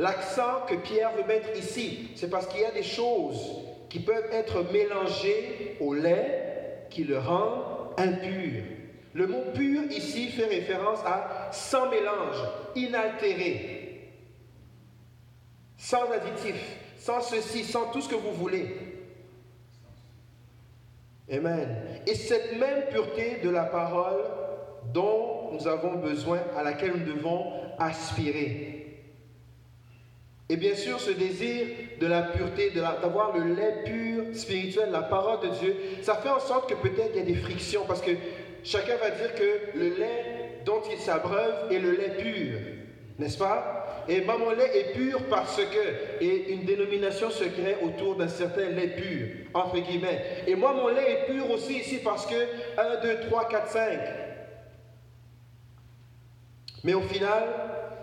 [0.00, 2.10] l'accent que Pierre veut mettre ici.
[2.16, 3.38] C'est parce qu'il y a des choses
[3.90, 8.62] qui peuvent être mélangées au lait qui le rend impur.
[9.12, 12.36] Le mot pur ici fait référence à sans mélange,
[12.76, 14.10] inaltéré,
[15.76, 16.56] sans additif,
[16.96, 18.76] sans ceci, sans tout ce que vous voulez.
[21.30, 21.68] Amen.
[22.06, 24.22] Et cette même pureté de la parole
[24.94, 28.79] dont nous avons besoin, à laquelle nous devons aspirer.
[30.50, 31.64] Et bien sûr, ce désir
[32.00, 36.40] de la pureté, d'avoir le lait pur spirituel, la parole de Dieu, ça fait en
[36.40, 38.10] sorte que peut-être il y a des frictions, parce que
[38.64, 42.58] chacun va dire que le lait dont il s'abreuve est le lait pur,
[43.20, 44.04] n'est-ce pas?
[44.08, 48.70] Et mon lait est pur parce que, et une dénomination se crée autour d'un certain
[48.70, 50.24] lait pur, entre guillemets.
[50.48, 52.34] Et moi, mon lait est pur aussi ici parce que
[52.76, 53.98] 1, 2, 3, 4, 5.
[56.82, 57.44] Mais au final,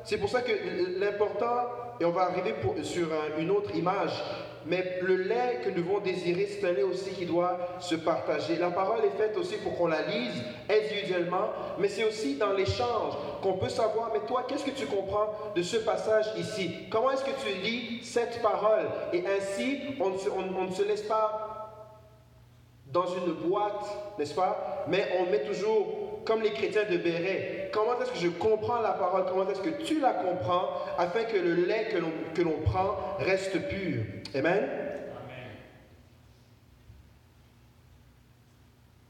[0.07, 0.53] c'est pour ça que
[0.99, 1.67] l'important,
[1.99, 4.23] et on va arriver sur une autre image,
[4.65, 8.55] mais le lait que nous devons désirer, c'est un lait aussi qui doit se partager.
[8.55, 13.15] La parole est faite aussi pour qu'on la lise individuellement, mais c'est aussi dans l'échange
[13.41, 16.87] qu'on peut savoir, mais toi, qu'est-ce que tu comprends de ce passage ici?
[16.89, 18.87] Comment est-ce que tu lis cette parole?
[19.11, 21.83] Et ainsi, on ne se laisse pas
[22.87, 23.85] dans une boîte,
[24.17, 24.85] n'est-ce pas?
[24.87, 25.85] Mais on met toujours
[26.25, 27.69] comme les chrétiens de Béret.
[27.73, 29.25] Comment est-ce que je comprends la parole?
[29.27, 31.87] Comment est-ce que tu la comprends afin que le lait
[32.33, 34.03] que l'on prend reste pur?
[34.35, 34.67] Amen?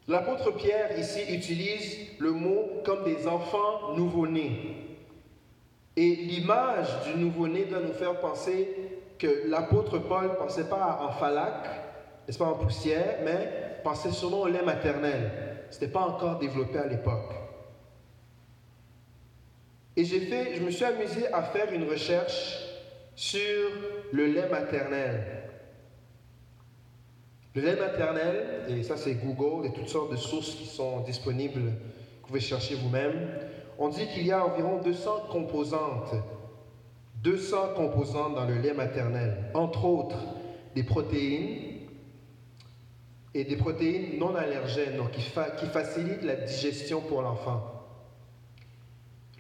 [0.08, 4.98] L'apôtre Pierre ici utilise le mot comme des enfants nouveau-nés.
[5.98, 8.70] Et l'image du nouveau-né doit nous faire penser
[9.20, 11.65] que l'apôtre Paul ne pensait pas en falac,
[12.26, 15.57] n'est-ce pas en poussière, mais pensait sûrement au lait maternel.
[15.69, 17.34] Ce n'était pas encore développé à l'époque.
[19.95, 22.60] Et j'ai fait, je me suis amusé à faire une recherche
[23.15, 23.71] sur
[24.12, 25.43] le lait maternel.
[27.56, 31.62] Le lait maternel, et ça c'est Google et toutes sortes de sources qui sont disponibles,
[31.62, 33.27] vous pouvez chercher vous-même,
[33.80, 36.13] on dit qu'il y a environ 200 composantes,
[37.23, 40.23] 200 composantes dans le lait maternel, entre autres
[40.75, 41.77] des protéines
[43.38, 47.62] et des protéines non allergènes, donc qui, facilitent la digestion pour l'enfant.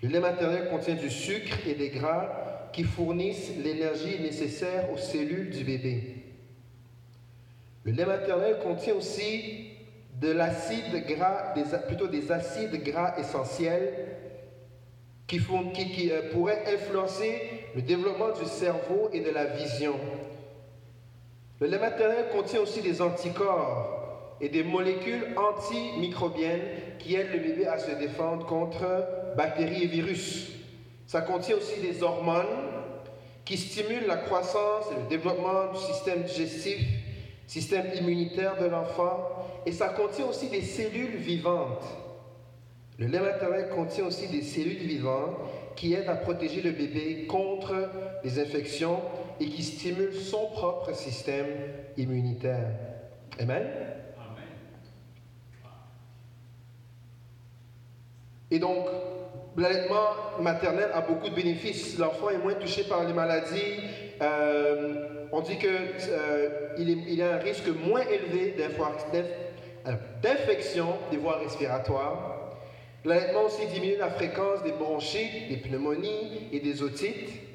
[0.03, 5.49] Le lait maternel contient du sucre et des gras qui fournissent l'énergie nécessaire aux cellules
[5.49, 6.25] du bébé.
[7.85, 9.71] Le lait maternel contient aussi
[10.21, 11.55] de l'acide gras,
[11.87, 13.93] plutôt des acides gras essentiels
[15.25, 15.39] qui,
[16.11, 17.41] euh, pourraient influencer
[17.75, 19.95] le développement du cerveau et de la vision.
[21.59, 26.61] Le lait maternel contient aussi des anticorps et des molécules antimicrobiennes
[26.99, 28.85] qui aident le bébé à se défendre contre
[29.35, 30.51] bactéries et virus.
[31.07, 32.45] Ça contient aussi des hormones
[33.43, 36.79] qui stimulent la croissance et le développement du système digestif,
[37.47, 39.27] système immunitaire de l'enfant,
[39.65, 41.85] et ça contient aussi des cellules vivantes.
[42.99, 45.37] Le lait maternel contient aussi des cellules vivantes
[45.75, 47.73] qui aident à protéger le bébé contre
[48.23, 48.99] les infections
[49.39, 51.47] et qui stimulent son propre système
[51.97, 52.71] immunitaire.
[53.39, 53.63] Amen?
[58.49, 58.87] Et donc,
[59.57, 61.97] l'allaitement maternel a beaucoup de bénéfices.
[61.97, 63.81] L'enfant est moins touché par les maladies.
[64.21, 72.55] Euh, on dit qu'il euh, a un risque moins élevé euh, d'infection des voies respiratoires.
[73.03, 77.46] L'allaitement aussi diminue la fréquence des bronchites, des pneumonies et des otites.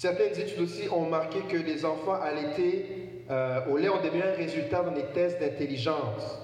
[0.00, 3.24] Certaines études aussi ont marqué que les enfants allaités
[3.68, 6.38] au lait ont des meilleurs résultats dans les tests d'intelligence.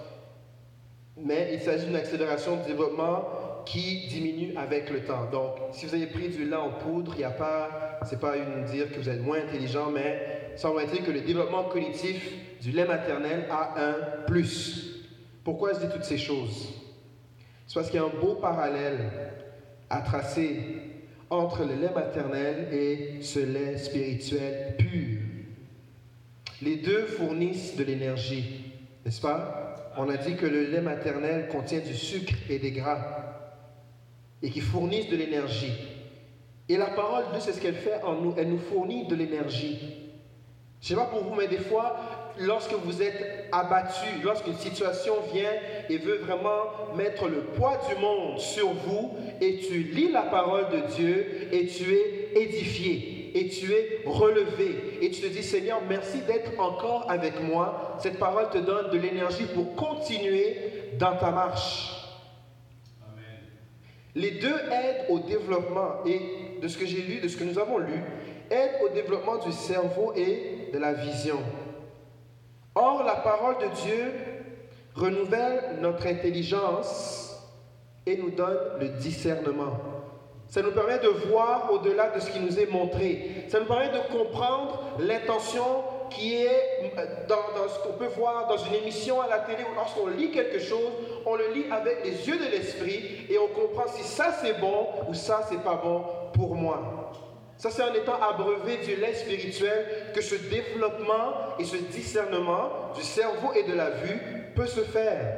[1.17, 5.31] Mais il s'agit d'une accélération du développement qui diminue avec le temps.
[5.31, 8.37] Donc, si vous avez pris du lait en poudre, il n'y a pas, c'est pas
[8.37, 12.87] une dire que vous êtes moins intelligent, mais semble-t-il que le développement cognitif du lait
[12.87, 15.07] maternel a un plus.
[15.45, 16.71] Pourquoi je dis toutes ces choses?
[17.69, 18.99] C'est parce qu'il y a un beau parallèle
[19.91, 20.84] à tracer
[21.35, 25.21] entre le lait maternel et ce lait spirituel pur.
[26.63, 28.73] Les deux fournissent de l'énergie,
[29.05, 29.93] n'est-ce pas?
[29.97, 33.25] On a dit que le lait maternel contient du sucre et des gras
[34.43, 35.73] et qui fournissent de l'énergie.
[36.69, 38.35] Et la parole de Dieu, c'est ce qu'elle fait en nous.
[38.37, 39.79] Elle nous fournit de l'énergie.
[40.81, 41.97] Je ne sais pas pour vous, mais des fois,
[42.39, 45.53] lorsque vous êtes abattu, lorsqu'une situation vient
[45.89, 50.69] et veut vraiment mettre le poids du monde sur vous, et tu lis la parole
[50.71, 55.81] de Dieu, et tu es édifié, et tu es relevé, et tu te dis, Seigneur,
[55.89, 57.97] merci d'être encore avec moi.
[58.01, 60.57] Cette parole te donne de l'énergie pour continuer
[60.99, 62.01] dans ta marche.
[64.17, 66.21] Les deux aident au développement, et
[66.63, 68.01] de ce que j'ai lu, de ce que nous avons lu,
[68.51, 71.41] aident au développement du cerveau et de la vision.
[72.75, 74.13] Or, la parole de Dieu
[74.95, 77.37] renouvelle notre intelligence
[78.07, 79.79] et nous donne le discernement.
[80.49, 83.47] Ça nous permet de voir au-delà de ce qui nous est montré.
[83.49, 85.65] Ça nous permet de comprendre l'intention
[86.11, 89.75] qui est euh, dans, ce qu'on peut voir dans une émission à la télé ou
[89.75, 90.93] lorsqu'on lit quelque chose,
[91.27, 94.87] on le lit avec les yeux de l'esprit et on comprend si ça c'est bon
[95.09, 97.11] ou ça c'est pas bon pour moi.
[97.65, 103.01] Ça c'est en étant abreuvé du lait spirituel que ce développement et ce discernement du
[103.01, 104.21] cerveau et de la vue
[104.55, 105.35] peut se faire.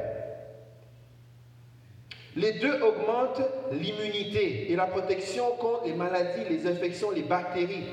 [2.35, 7.85] Les deux augmentent l'immunité et la protection contre les maladies, les infections, les bactéries.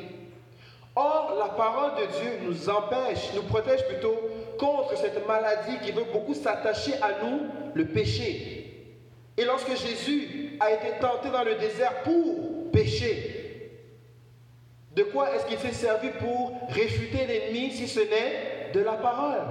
[0.97, 4.17] Or, la parole de Dieu nous empêche, nous protège plutôt
[4.59, 8.89] contre cette maladie qui veut beaucoup s'attacher à nous, le péché.
[9.37, 13.24] Et lorsque Jésus a été tenté dans le désert pour pécher,
[14.97, 19.43] de quoi est-ce qu'il s'est servi pour réfuter l'ennemi si ce n'est de la parole?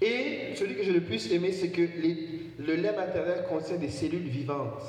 [0.00, 4.28] Et celui que j'ai le plus aimé, c'est que le lait maternel contient des cellules
[4.28, 4.82] vivantes.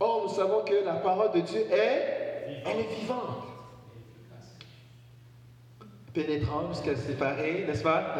[0.00, 2.20] Or, nous savons que la parole de Dieu est
[2.64, 3.46] elle est vivante.
[6.12, 8.16] Pénétrante jusqu'à séparer, n'est-ce pas?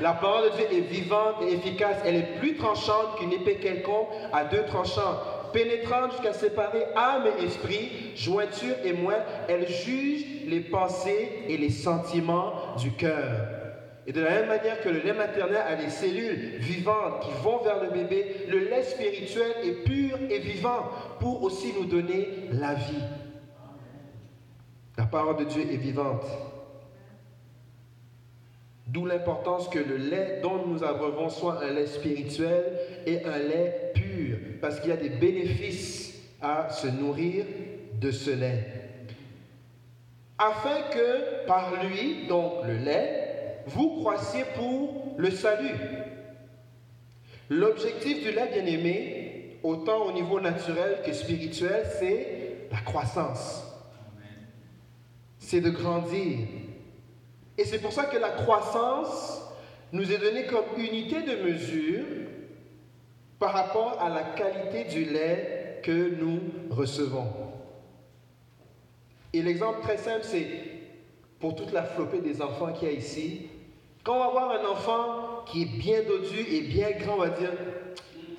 [0.00, 1.96] La parole de Dieu est vivante et efficace.
[2.04, 5.18] Elle est plus tranchante qu'une épée quelconque à deux tranchants.
[5.52, 9.22] Pénétrante jusqu'à séparer âme et esprit, jointure et moelle.
[9.48, 13.62] Elle juge les pensées et les sentiments du cœur.
[14.06, 17.62] Et de la même manière que le lait maternel a des cellules vivantes qui vont
[17.62, 20.90] vers le bébé, le lait spirituel est pur et vivant
[21.20, 23.04] pour aussi nous donner la vie.
[24.98, 26.26] La parole de Dieu est vivante.
[28.88, 33.92] D'où l'importance que le lait dont nous abreuvons soit un lait spirituel et un lait
[33.94, 37.44] pur, parce qu'il y a des bénéfices à se nourrir
[38.00, 38.64] de ce lait.
[40.38, 45.74] Afin que par lui, donc le lait, vous croissiez pour le salut.
[47.50, 53.64] L'objectif du lait, bien aimé, autant au niveau naturel que spirituel, c'est la croissance.
[55.38, 56.38] C'est de grandir.
[57.58, 59.42] Et c'est pour ça que la croissance
[59.90, 62.21] nous est donnée comme unité de mesure
[63.42, 66.38] par rapport à la qualité du lait que nous
[66.70, 67.26] recevons.
[69.32, 70.46] Et l'exemple très simple, c'est
[71.40, 73.48] pour toute la flopée des enfants qu'il y a ici.
[74.04, 77.30] Quand on va voir un enfant qui est bien dodu et bien grand, on va
[77.30, 77.50] dire,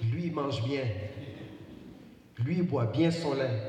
[0.10, 0.86] lui, il mange bien.
[2.40, 3.60] Lui, il boit bien son lait.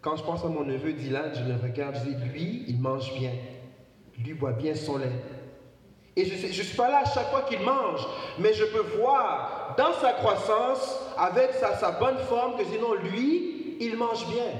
[0.00, 3.12] Quand je pense à mon neveu Dylan, je le regarde, je dis, lui, il mange
[3.18, 3.32] bien.
[4.24, 5.12] Lui, boit bien son lait.
[6.14, 8.06] Et je ne suis pas là à chaque fois qu'il mange,
[8.38, 13.96] mais je peux voir dans sa croissance, avec sa, bonne forme, que sinon, lui, il
[13.96, 14.50] mange bien.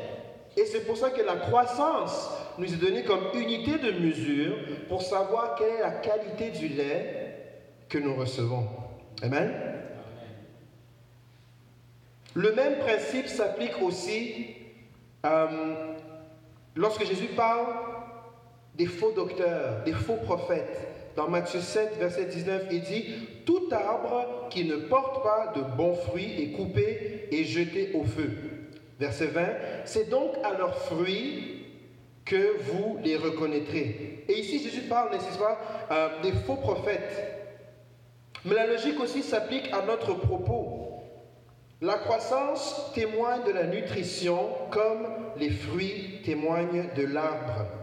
[0.56, 4.54] Et c'est pour ça que la croissance nous est donnée comme unité de mesure
[4.88, 7.36] pour savoir quelle est la qualité du lait
[7.88, 8.66] que nous recevons.
[9.22, 9.52] Amen?
[12.34, 14.56] Le même principe s'applique aussi
[15.26, 15.74] euh,
[16.74, 17.66] lorsque Jésus parle
[18.74, 20.91] des faux docteurs, des faux prophètes.
[21.16, 23.04] Dans Matthieu 7, verset 19, il dit,
[23.44, 28.30] Tout arbre qui ne porte pas de bons fruits est coupé et jeté au feu.
[28.98, 29.42] Verset 20,
[29.84, 31.66] c'est donc à leurs fruits
[32.24, 34.24] que vous les reconnaîtrez.
[34.28, 35.58] Et ici, Jésus parle, n'est-ce pas,
[35.90, 37.40] euh, des faux prophètes.
[38.44, 41.02] Mais la logique aussi s'applique à notre propos.
[41.80, 45.06] La croissance témoigne de la nutrition comme
[45.36, 47.81] les fruits témoignent de l'arbre.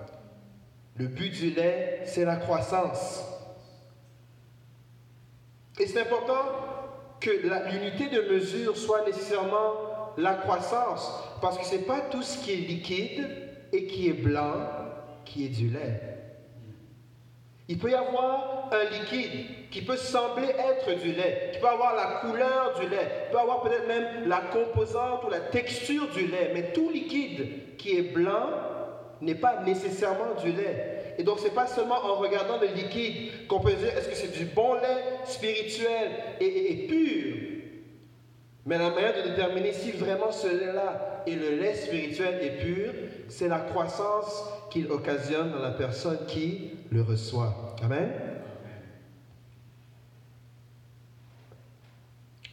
[0.99, 3.23] Le but du lait, c'est la croissance.
[5.79, 6.43] Et c'est important
[7.21, 11.09] que l'unité de mesure soit nécessairement la croissance,
[11.41, 13.27] parce que ce n'est pas tout ce qui est liquide
[13.71, 14.67] et qui est blanc
[15.23, 16.01] qui est du lait.
[17.69, 21.95] Il peut y avoir un liquide qui peut sembler être du lait, qui peut avoir
[21.95, 26.27] la couleur du lait, qui peut avoir peut-être même la composante ou la texture du
[26.27, 28.49] lait, mais tout liquide qui est blanc
[29.21, 31.15] n'est pas nécessairement du lait.
[31.17, 34.15] Et donc, ce n'est pas seulement en regardant le liquide qu'on peut dire est-ce que
[34.15, 37.35] c'est du bon lait spirituel et, et pur?
[38.65, 42.93] Mais la manière de déterminer si vraiment ce lait-là et le lait spirituel est pur,
[43.27, 47.75] c'est la croissance qu'il occasionne dans la personne qui le reçoit.
[47.83, 48.11] Amen?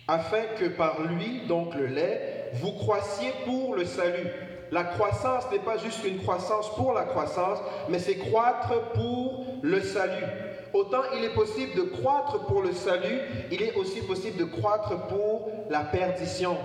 [0.09, 4.31] Afin que par lui, donc le lait, vous croissiez pour le salut.
[4.73, 7.59] La croissance n'est pas juste une croissance pour la croissance,
[7.89, 10.27] mais c'est croître pour le salut.
[10.73, 15.07] Autant il est possible de croître pour le salut, il est aussi possible de croître
[15.07, 16.57] pour la perdition.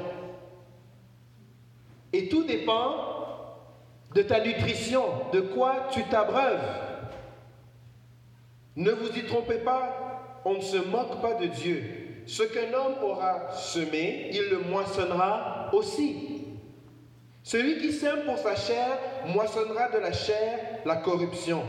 [2.11, 2.95] Et tout dépend
[4.13, 6.59] de ta nutrition, de quoi tu t'abreuves.
[8.75, 11.83] Ne vous y trompez pas, on ne se moque pas de Dieu.
[12.25, 16.40] Ce qu'un homme aura semé, il le moissonnera aussi.
[17.43, 21.63] Celui qui sème pour sa chair moissonnera de la chair la corruption.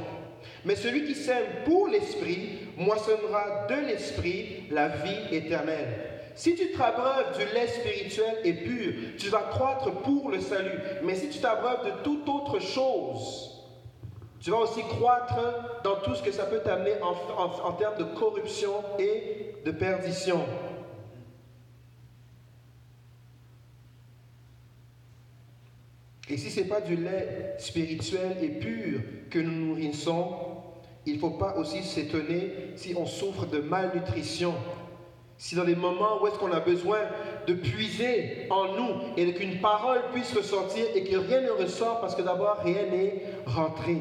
[0.65, 6.13] Mais celui qui sème pour l'esprit moissonnera de l'esprit la vie éternelle.
[6.35, 10.79] Si tu t'abreuves du lait spirituel et pur, tu vas croître pour le salut.
[11.03, 13.51] Mais si tu t'abreuves de toute autre chose,
[14.41, 15.39] tu vas aussi croître
[15.85, 20.45] dans tout ce que ça peut t'amener en, en termes de corruption et de perdition.
[26.29, 29.01] Et si ce n'est pas du lait spirituel et pur
[29.31, 30.29] que nous nourrissons,
[31.05, 34.55] il ne faut pas aussi s'étonner si on souffre de malnutrition.
[35.37, 36.99] Si dans les moments où est-ce qu'on a besoin
[37.49, 42.15] de puiser en nous et qu'une parole puisse ressortir et que rien ne ressort parce
[42.15, 43.97] que d'abord rien n'est rentré.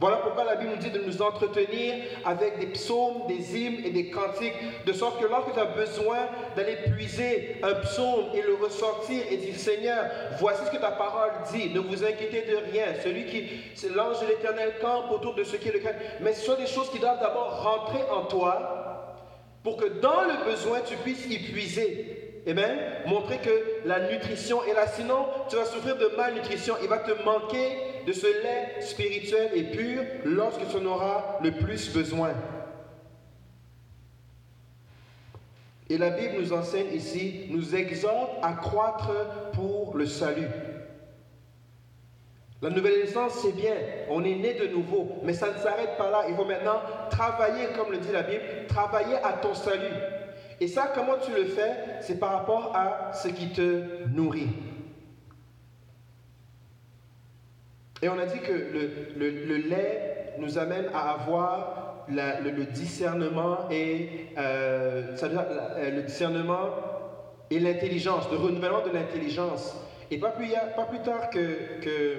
[0.00, 1.94] Voilà pourquoi la Bible nous dit de nous entretenir
[2.24, 4.54] avec des psaumes, des hymnes et des cantiques,
[4.86, 6.18] de sorte que lorsque tu as besoin
[6.54, 10.04] d'aller puiser un psaume et le ressortir et dire Seigneur,
[10.38, 12.84] voici ce que ta parole dit, ne vous inquiétez de rien.
[13.02, 15.94] Celui qui, c'est l'ange de l'éternel campe autour de ce qui est le cœur.
[16.20, 19.16] Mais ce sont des choses qui doivent d'abord rentrer en toi
[19.64, 22.42] pour que dans le besoin, tu puisses y puiser.
[22.46, 22.78] Amen.
[23.06, 23.50] Montrer que
[23.84, 24.86] la nutrition est là.
[24.86, 26.76] Sinon, tu vas souffrir de malnutrition.
[26.82, 27.76] Il va te manquer
[28.08, 32.30] de ce lait spirituel et pur lorsque tu en auras le plus besoin.
[35.90, 39.10] Et la Bible nous enseigne ici, nous exhorte à croître
[39.52, 40.48] pour le salut.
[42.62, 43.74] La nouvelle naissance, c'est bien,
[44.08, 46.24] on est né de nouveau, mais ça ne s'arrête pas là.
[46.30, 46.80] Il faut maintenant
[47.10, 49.94] travailler, comme le dit la Bible, travailler à ton salut.
[50.62, 52.00] Et ça, comment tu le fais?
[52.00, 54.48] C'est par rapport à ce qui te nourrit.
[58.02, 65.16] Et on a dit que le, lait nous amène à avoir le, discernement et euh,
[65.20, 66.70] euh, le discernement
[67.50, 69.74] et l'intelligence, le renouvellement de l'intelligence.
[70.10, 72.14] Et pas plus, pas plus tard que, que,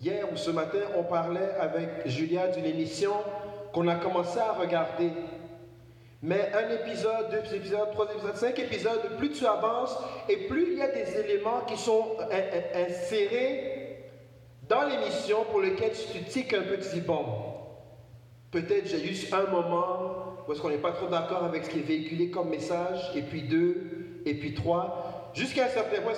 [0.00, 3.12] hier ou ce matin, on parlait avec Julia d'une émission
[3.72, 5.10] qu'on a commencé à regarder.
[6.20, 9.96] Mais un épisode, deux épisodes, trois épisodes, cinq épisodes, plus tu avances
[10.28, 12.16] et plus il y a des éléments qui sont
[12.74, 13.77] insérés
[14.68, 17.24] dans l'émission pour lesquels tu tiques un peu, tu dis, bon,
[18.50, 21.78] peut-être j'ai eu un moment où est-ce qu'on n'est pas trop d'accord avec ce qui
[21.78, 25.30] est véhiculé comme message, et puis deux, et puis trois.
[25.34, 26.12] Jusqu'à un certain point,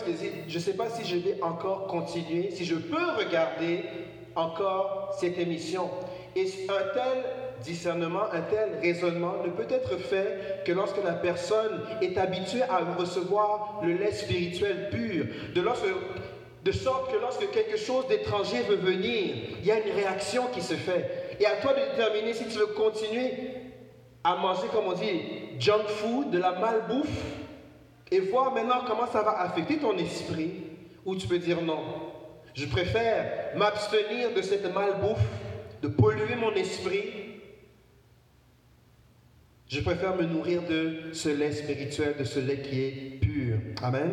[0.48, 3.84] je ne sais pas si je vais encore continuer, si je peux regarder
[4.34, 5.90] encore cette émission.
[6.36, 7.24] Et un tel
[7.62, 12.78] discernement, un tel raisonnement ne peut être fait que lorsque la personne est habituée à
[12.96, 15.84] recevoir le lait spirituel pur, de, lorsque,
[16.64, 20.60] de sorte que lorsque quelque chose d'étranger veut venir, il y a une réaction qui
[20.60, 21.36] se fait.
[21.40, 23.32] Et à toi de déterminer si tu veux continuer
[24.22, 25.22] à manger, comme on dit,
[25.58, 27.08] junk food, de la malbouffe,
[28.10, 30.52] et voir maintenant comment ça va affecter ton esprit,
[31.04, 31.80] ou tu peux dire non.
[32.54, 35.18] Je préfère m'abstenir de cette malbouffe,
[35.80, 37.04] de polluer mon esprit.
[39.66, 43.56] Je préfère me nourrir de ce lait spirituel, de ce lait qui est pur.
[43.82, 44.10] Amen.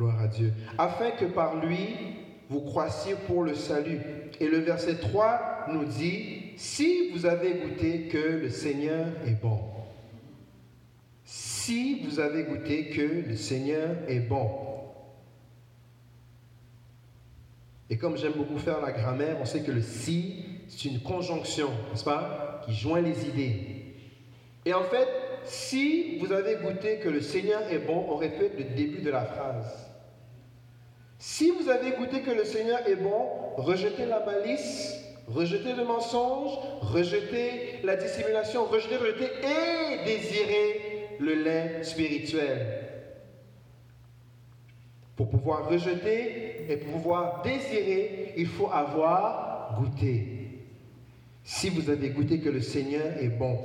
[0.00, 0.52] Gloire à Dieu.
[0.78, 1.88] Afin que par lui,
[2.48, 4.00] vous croissiez pour le salut.
[4.40, 9.60] Et le verset 3 nous dit, si vous avez goûté que le Seigneur est bon
[11.70, 14.50] si vous avez goûté que le Seigneur est bon.
[17.88, 21.68] Et comme j'aime beaucoup faire la grammaire, on sait que le si, c'est une conjonction,
[21.90, 23.94] n'est-ce pas, qui joint les idées.
[24.64, 25.06] Et en fait,
[25.44, 29.24] si vous avez goûté que le Seigneur est bon, on répète le début de la
[29.24, 29.89] phrase.
[31.20, 34.94] Si vous avez goûté que le Seigneur est bon, rejetez la malice,
[35.26, 42.88] rejetez le mensonge, rejetez la dissimulation, rejetez, rejetez et désirez le lait spirituel.
[45.14, 50.64] Pour pouvoir rejeter et pour pouvoir désirer, il faut avoir goûté.
[51.44, 53.58] Si vous avez goûté que le Seigneur est bon.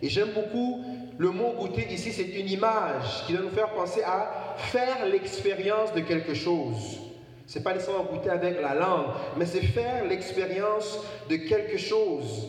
[0.00, 0.84] Et j'aime beaucoup
[1.18, 5.92] le mot goûter ici, c'est une image qui doit nous faire penser à faire l'expérience
[5.94, 6.98] de quelque chose.
[7.46, 9.06] C'est pas nécessairement goûter avec la langue,
[9.36, 10.98] mais c'est faire l'expérience
[11.28, 12.46] de quelque chose.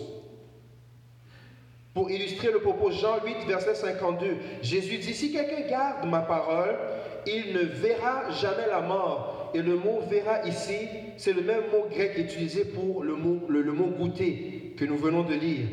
[1.93, 6.77] Pour illustrer le propos, Jean 8, verset 52, Jésus dit, si quelqu'un garde ma parole,
[7.25, 9.51] il ne verra jamais la mort.
[9.53, 10.87] Et le mot verra ici,
[11.17, 15.23] c'est le même mot grec utilisé pour le mot, le, mot goûter que nous venons
[15.23, 15.67] de lire.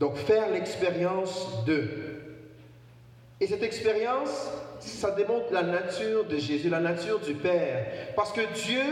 [0.00, 1.88] Donc faire l'expérience de.
[3.40, 4.50] Et cette expérience,
[4.80, 7.86] ça démontre la nature de Jésus, la nature du Père.
[8.16, 8.82] Parce que Dieu,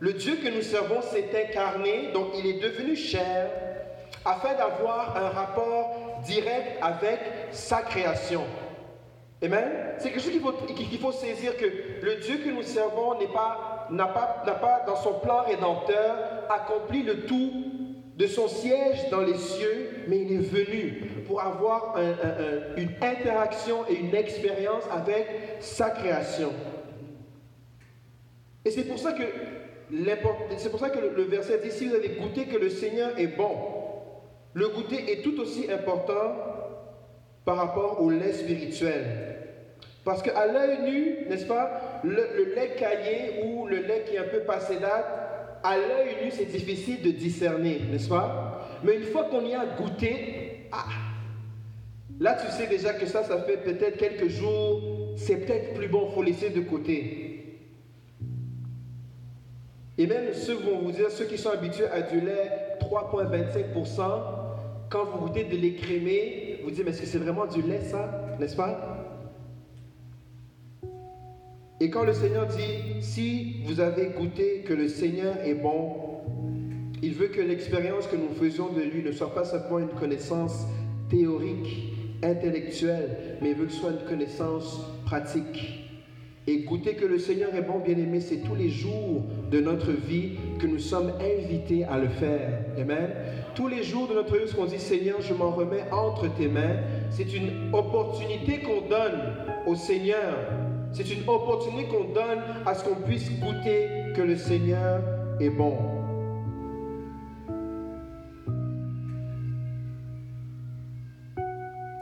[0.00, 3.50] le Dieu que nous servons, s'est incarné, donc il est devenu chair
[4.24, 7.18] afin d'avoir un rapport direct avec
[7.50, 8.42] sa création.
[9.42, 9.64] Amen?
[9.98, 11.66] C'est quelque chose qu'il faut, faut saisir que
[12.00, 16.16] le Dieu que nous servons n'a pas, n'a pas, n'a pas, dans son plan rédempteur,
[16.48, 17.71] accompli le tout
[18.22, 21.96] de son siège dans les cieux, mais il est venu pour avoir
[22.76, 25.26] une interaction et une expérience avec
[25.58, 26.52] sa création.
[28.64, 29.24] Et c'est pour ça que
[30.70, 33.56] pour ça que le verset dit si vous avez goûté que le Seigneur est bon,
[34.54, 36.36] le goûter est tout aussi important
[37.44, 39.04] par rapport au lait spirituel.
[40.04, 44.28] Parce qu'à l'œil nu, n'est-ce pas, le, lait caillé ou le lait qui est un
[44.28, 45.22] peu passé date,
[45.62, 48.68] à l'œil nu, c'est difficile de discerner, n'est-ce pas?
[48.84, 50.86] Mais une fois qu'on y a goûté, ah,
[52.18, 56.08] là tu sais déjà que ça, ça fait peut-être quelques jours, c'est peut-être plus bon,
[56.10, 57.58] il faut laisser de côté.
[59.98, 64.02] Et même ceux vont vous dire, ceux qui sont habitués à du lait 3,25%,
[64.88, 68.36] quand vous goûtez de l'écrémé, vous dites, mais est-ce que c'est vraiment du lait ça,
[68.40, 68.91] n'est-ce pas?
[71.82, 75.96] Et quand le Seigneur dit, si vous avez goûté que le Seigneur est bon,
[77.02, 80.64] il veut que l'expérience que nous faisons de lui ne soit pas simplement une connaissance
[81.10, 85.82] théorique, intellectuelle, mais il veut que ce soit une connaissance pratique.
[86.46, 90.34] Et goûter que le Seigneur est bon, bien-aimé, c'est tous les jours de notre vie
[90.60, 92.64] que nous sommes invités à le faire.
[92.78, 93.10] Amen.
[93.56, 96.46] tous les jours de notre vie, ce qu'on dit Seigneur, je m'en remets entre tes
[96.46, 96.76] mains,
[97.10, 99.34] c'est une opportunité qu'on donne
[99.66, 100.61] au Seigneur.
[100.92, 105.00] C'est une opportunité qu'on donne à ce qu'on puisse goûter que le Seigneur
[105.40, 105.76] est bon.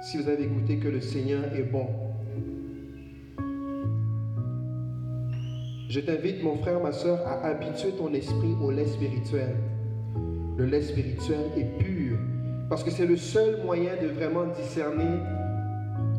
[0.03, 1.87] Si vous avez goûté que le Seigneur est bon,
[5.89, 9.57] je t'invite, mon frère, ma soeur, à habituer ton esprit au lait spirituel
[10.61, 12.19] le lait spirituel est pur.
[12.69, 15.19] Parce que c'est le seul moyen de vraiment discerner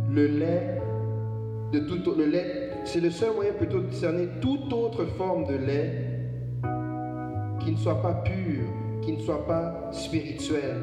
[0.09, 0.80] le lait
[1.71, 2.71] de tout le lait.
[2.85, 6.07] C'est le seul moyen plutôt de discerner toute autre forme de lait
[7.59, 8.63] qui ne soit pas pur,
[9.01, 10.75] qui ne soit pas spirituel.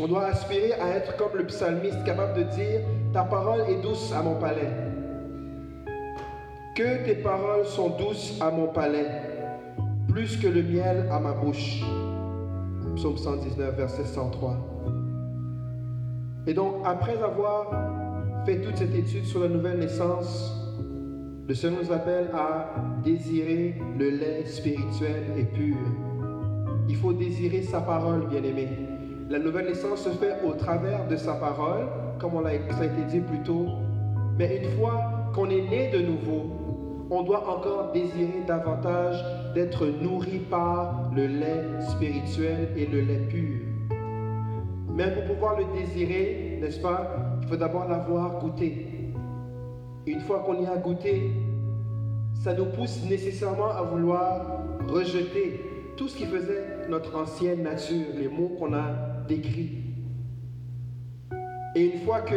[0.00, 2.80] On doit aspirer à être comme le psalmiste, capable de dire,
[3.12, 4.70] ta parole est douce à mon palais.
[6.74, 9.30] Que tes paroles sont douces à mon palais
[10.10, 11.82] plus que le miel à ma bouche.
[12.96, 14.56] Psaume 119, verset 103.
[16.46, 17.70] Et donc, après avoir
[18.44, 20.56] fait toute cette étude sur la nouvelle naissance,
[21.48, 22.74] le Seigneur nous appelle à
[23.04, 25.76] désirer le lait spirituel et pur.
[26.88, 28.68] Il faut désirer sa parole, bien-aimé.
[29.28, 31.86] La nouvelle naissance se fait au travers de sa parole,
[32.18, 33.66] comme on l'a, ça a été dit plus tôt.
[34.38, 39.22] Mais une fois qu'on est né de nouveau, on doit encore désirer davantage
[39.54, 43.58] d'être nourri par le lait spirituel et le lait pur.
[44.94, 48.86] Mais pour pouvoir le désirer, n'est-ce pas, faut d'abord l'avoir goûté.
[50.06, 51.32] Une fois qu'on y a goûté,
[52.32, 55.60] ça nous pousse nécessairement à vouloir rejeter
[55.96, 58.86] tout ce qui faisait notre ancienne nature, les mots qu'on a
[59.26, 59.82] décrits.
[61.74, 62.36] Et une fois que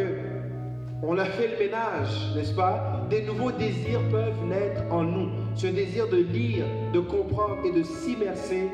[1.03, 5.29] on a fait le ménage, n'est-ce pas Des nouveaux désirs peuvent naître en nous.
[5.53, 8.69] Ce désir de lire, de comprendre et de s'immerser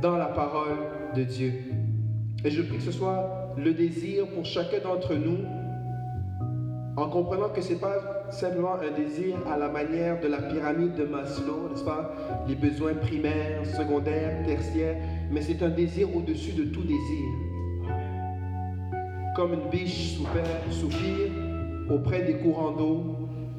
[0.00, 0.78] dans la parole
[1.14, 1.52] de Dieu.
[2.44, 5.38] Et je prie que ce soit le désir pour chacun d'entre nous,
[6.96, 10.94] en comprenant que ce n'est pas simplement un désir à la manière de la pyramide
[10.94, 12.12] de Maslow, n'est-ce pas?
[12.46, 14.96] Les besoins primaires, secondaires, tertiaires,
[15.30, 17.28] mais c'est un désir au-dessus de tout désir
[19.34, 20.18] comme une biche
[20.70, 21.30] soupire
[21.90, 23.16] auprès des courants d'eau.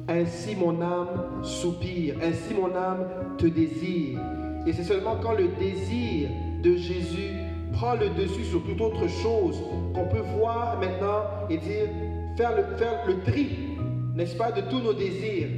[0.08, 3.06] Ainsi mon âme soupire, ainsi mon âme
[3.38, 4.20] te désire.
[4.66, 6.28] Et c'est seulement quand le désir
[6.62, 7.32] de Jésus
[7.74, 9.62] prend le dessus sur toute autre chose
[9.94, 11.88] qu'on peut voir maintenant et dire,
[12.36, 13.78] faire le, faire le tri,
[14.14, 15.48] n'est-ce pas, de tous nos désirs.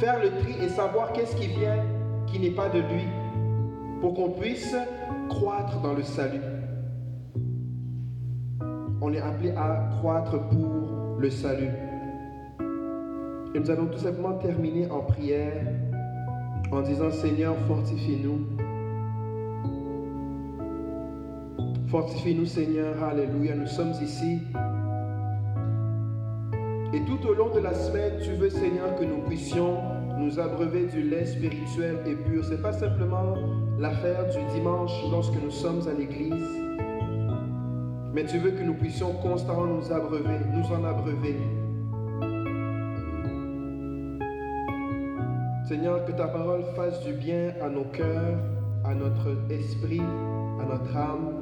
[0.00, 1.84] Faire le tri et savoir qu'est-ce qui vient
[2.26, 3.04] qui n'est pas de lui,
[4.00, 4.74] pour qu'on puisse
[5.28, 6.40] croître dans le salut
[9.02, 11.70] on est appelé à croître pour le salut.
[13.54, 15.66] Et nous allons tout simplement terminer en prière
[16.70, 18.51] en disant Seigneur, fortifie-nous.
[21.92, 23.54] Fortifie-nous Seigneur, Alléluia.
[23.54, 24.38] Nous sommes ici.
[26.94, 29.76] Et tout au long de la semaine, tu veux Seigneur que nous puissions
[30.16, 32.46] nous abreuver du lait spirituel et pur.
[32.46, 33.34] Ce n'est pas simplement
[33.78, 36.48] l'affaire du dimanche lorsque nous sommes à l'église.
[38.14, 41.36] Mais tu veux que nous puissions constamment nous abreuver, nous en abreuver.
[45.68, 48.38] Seigneur, que ta parole fasse du bien à nos cœurs,
[48.82, 51.41] à notre esprit, à notre âme.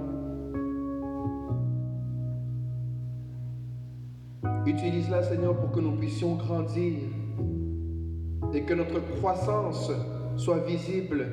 [4.67, 6.95] Utilise-la, Seigneur, pour que nous puissions grandir
[8.53, 9.91] et que notre croissance
[10.37, 11.27] soit visible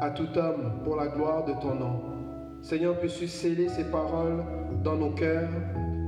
[0.00, 2.00] à tout homme pour la gloire de ton nom.
[2.62, 4.44] Seigneur, puisses-tu sceller ces paroles
[4.82, 5.50] dans nos cœurs,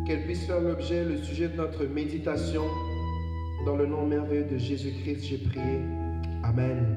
[0.07, 2.63] qu'elles puissent faire l'objet, le sujet de notre méditation.
[3.67, 5.81] Dans le nom merveilleux de Jésus-Christ, j'ai prié.
[6.43, 6.97] Amen.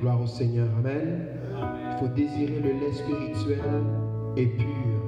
[0.00, 0.68] Gloire au Seigneur.
[0.78, 1.26] Amen.
[1.50, 3.60] Il faut désirer le lait spirituel
[4.36, 5.01] et pur.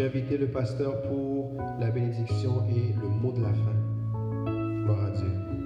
[0.00, 4.84] Vais inviter le pasteur pour la bénédiction et le mot de la fin.
[4.84, 5.59] Gloire à Dieu.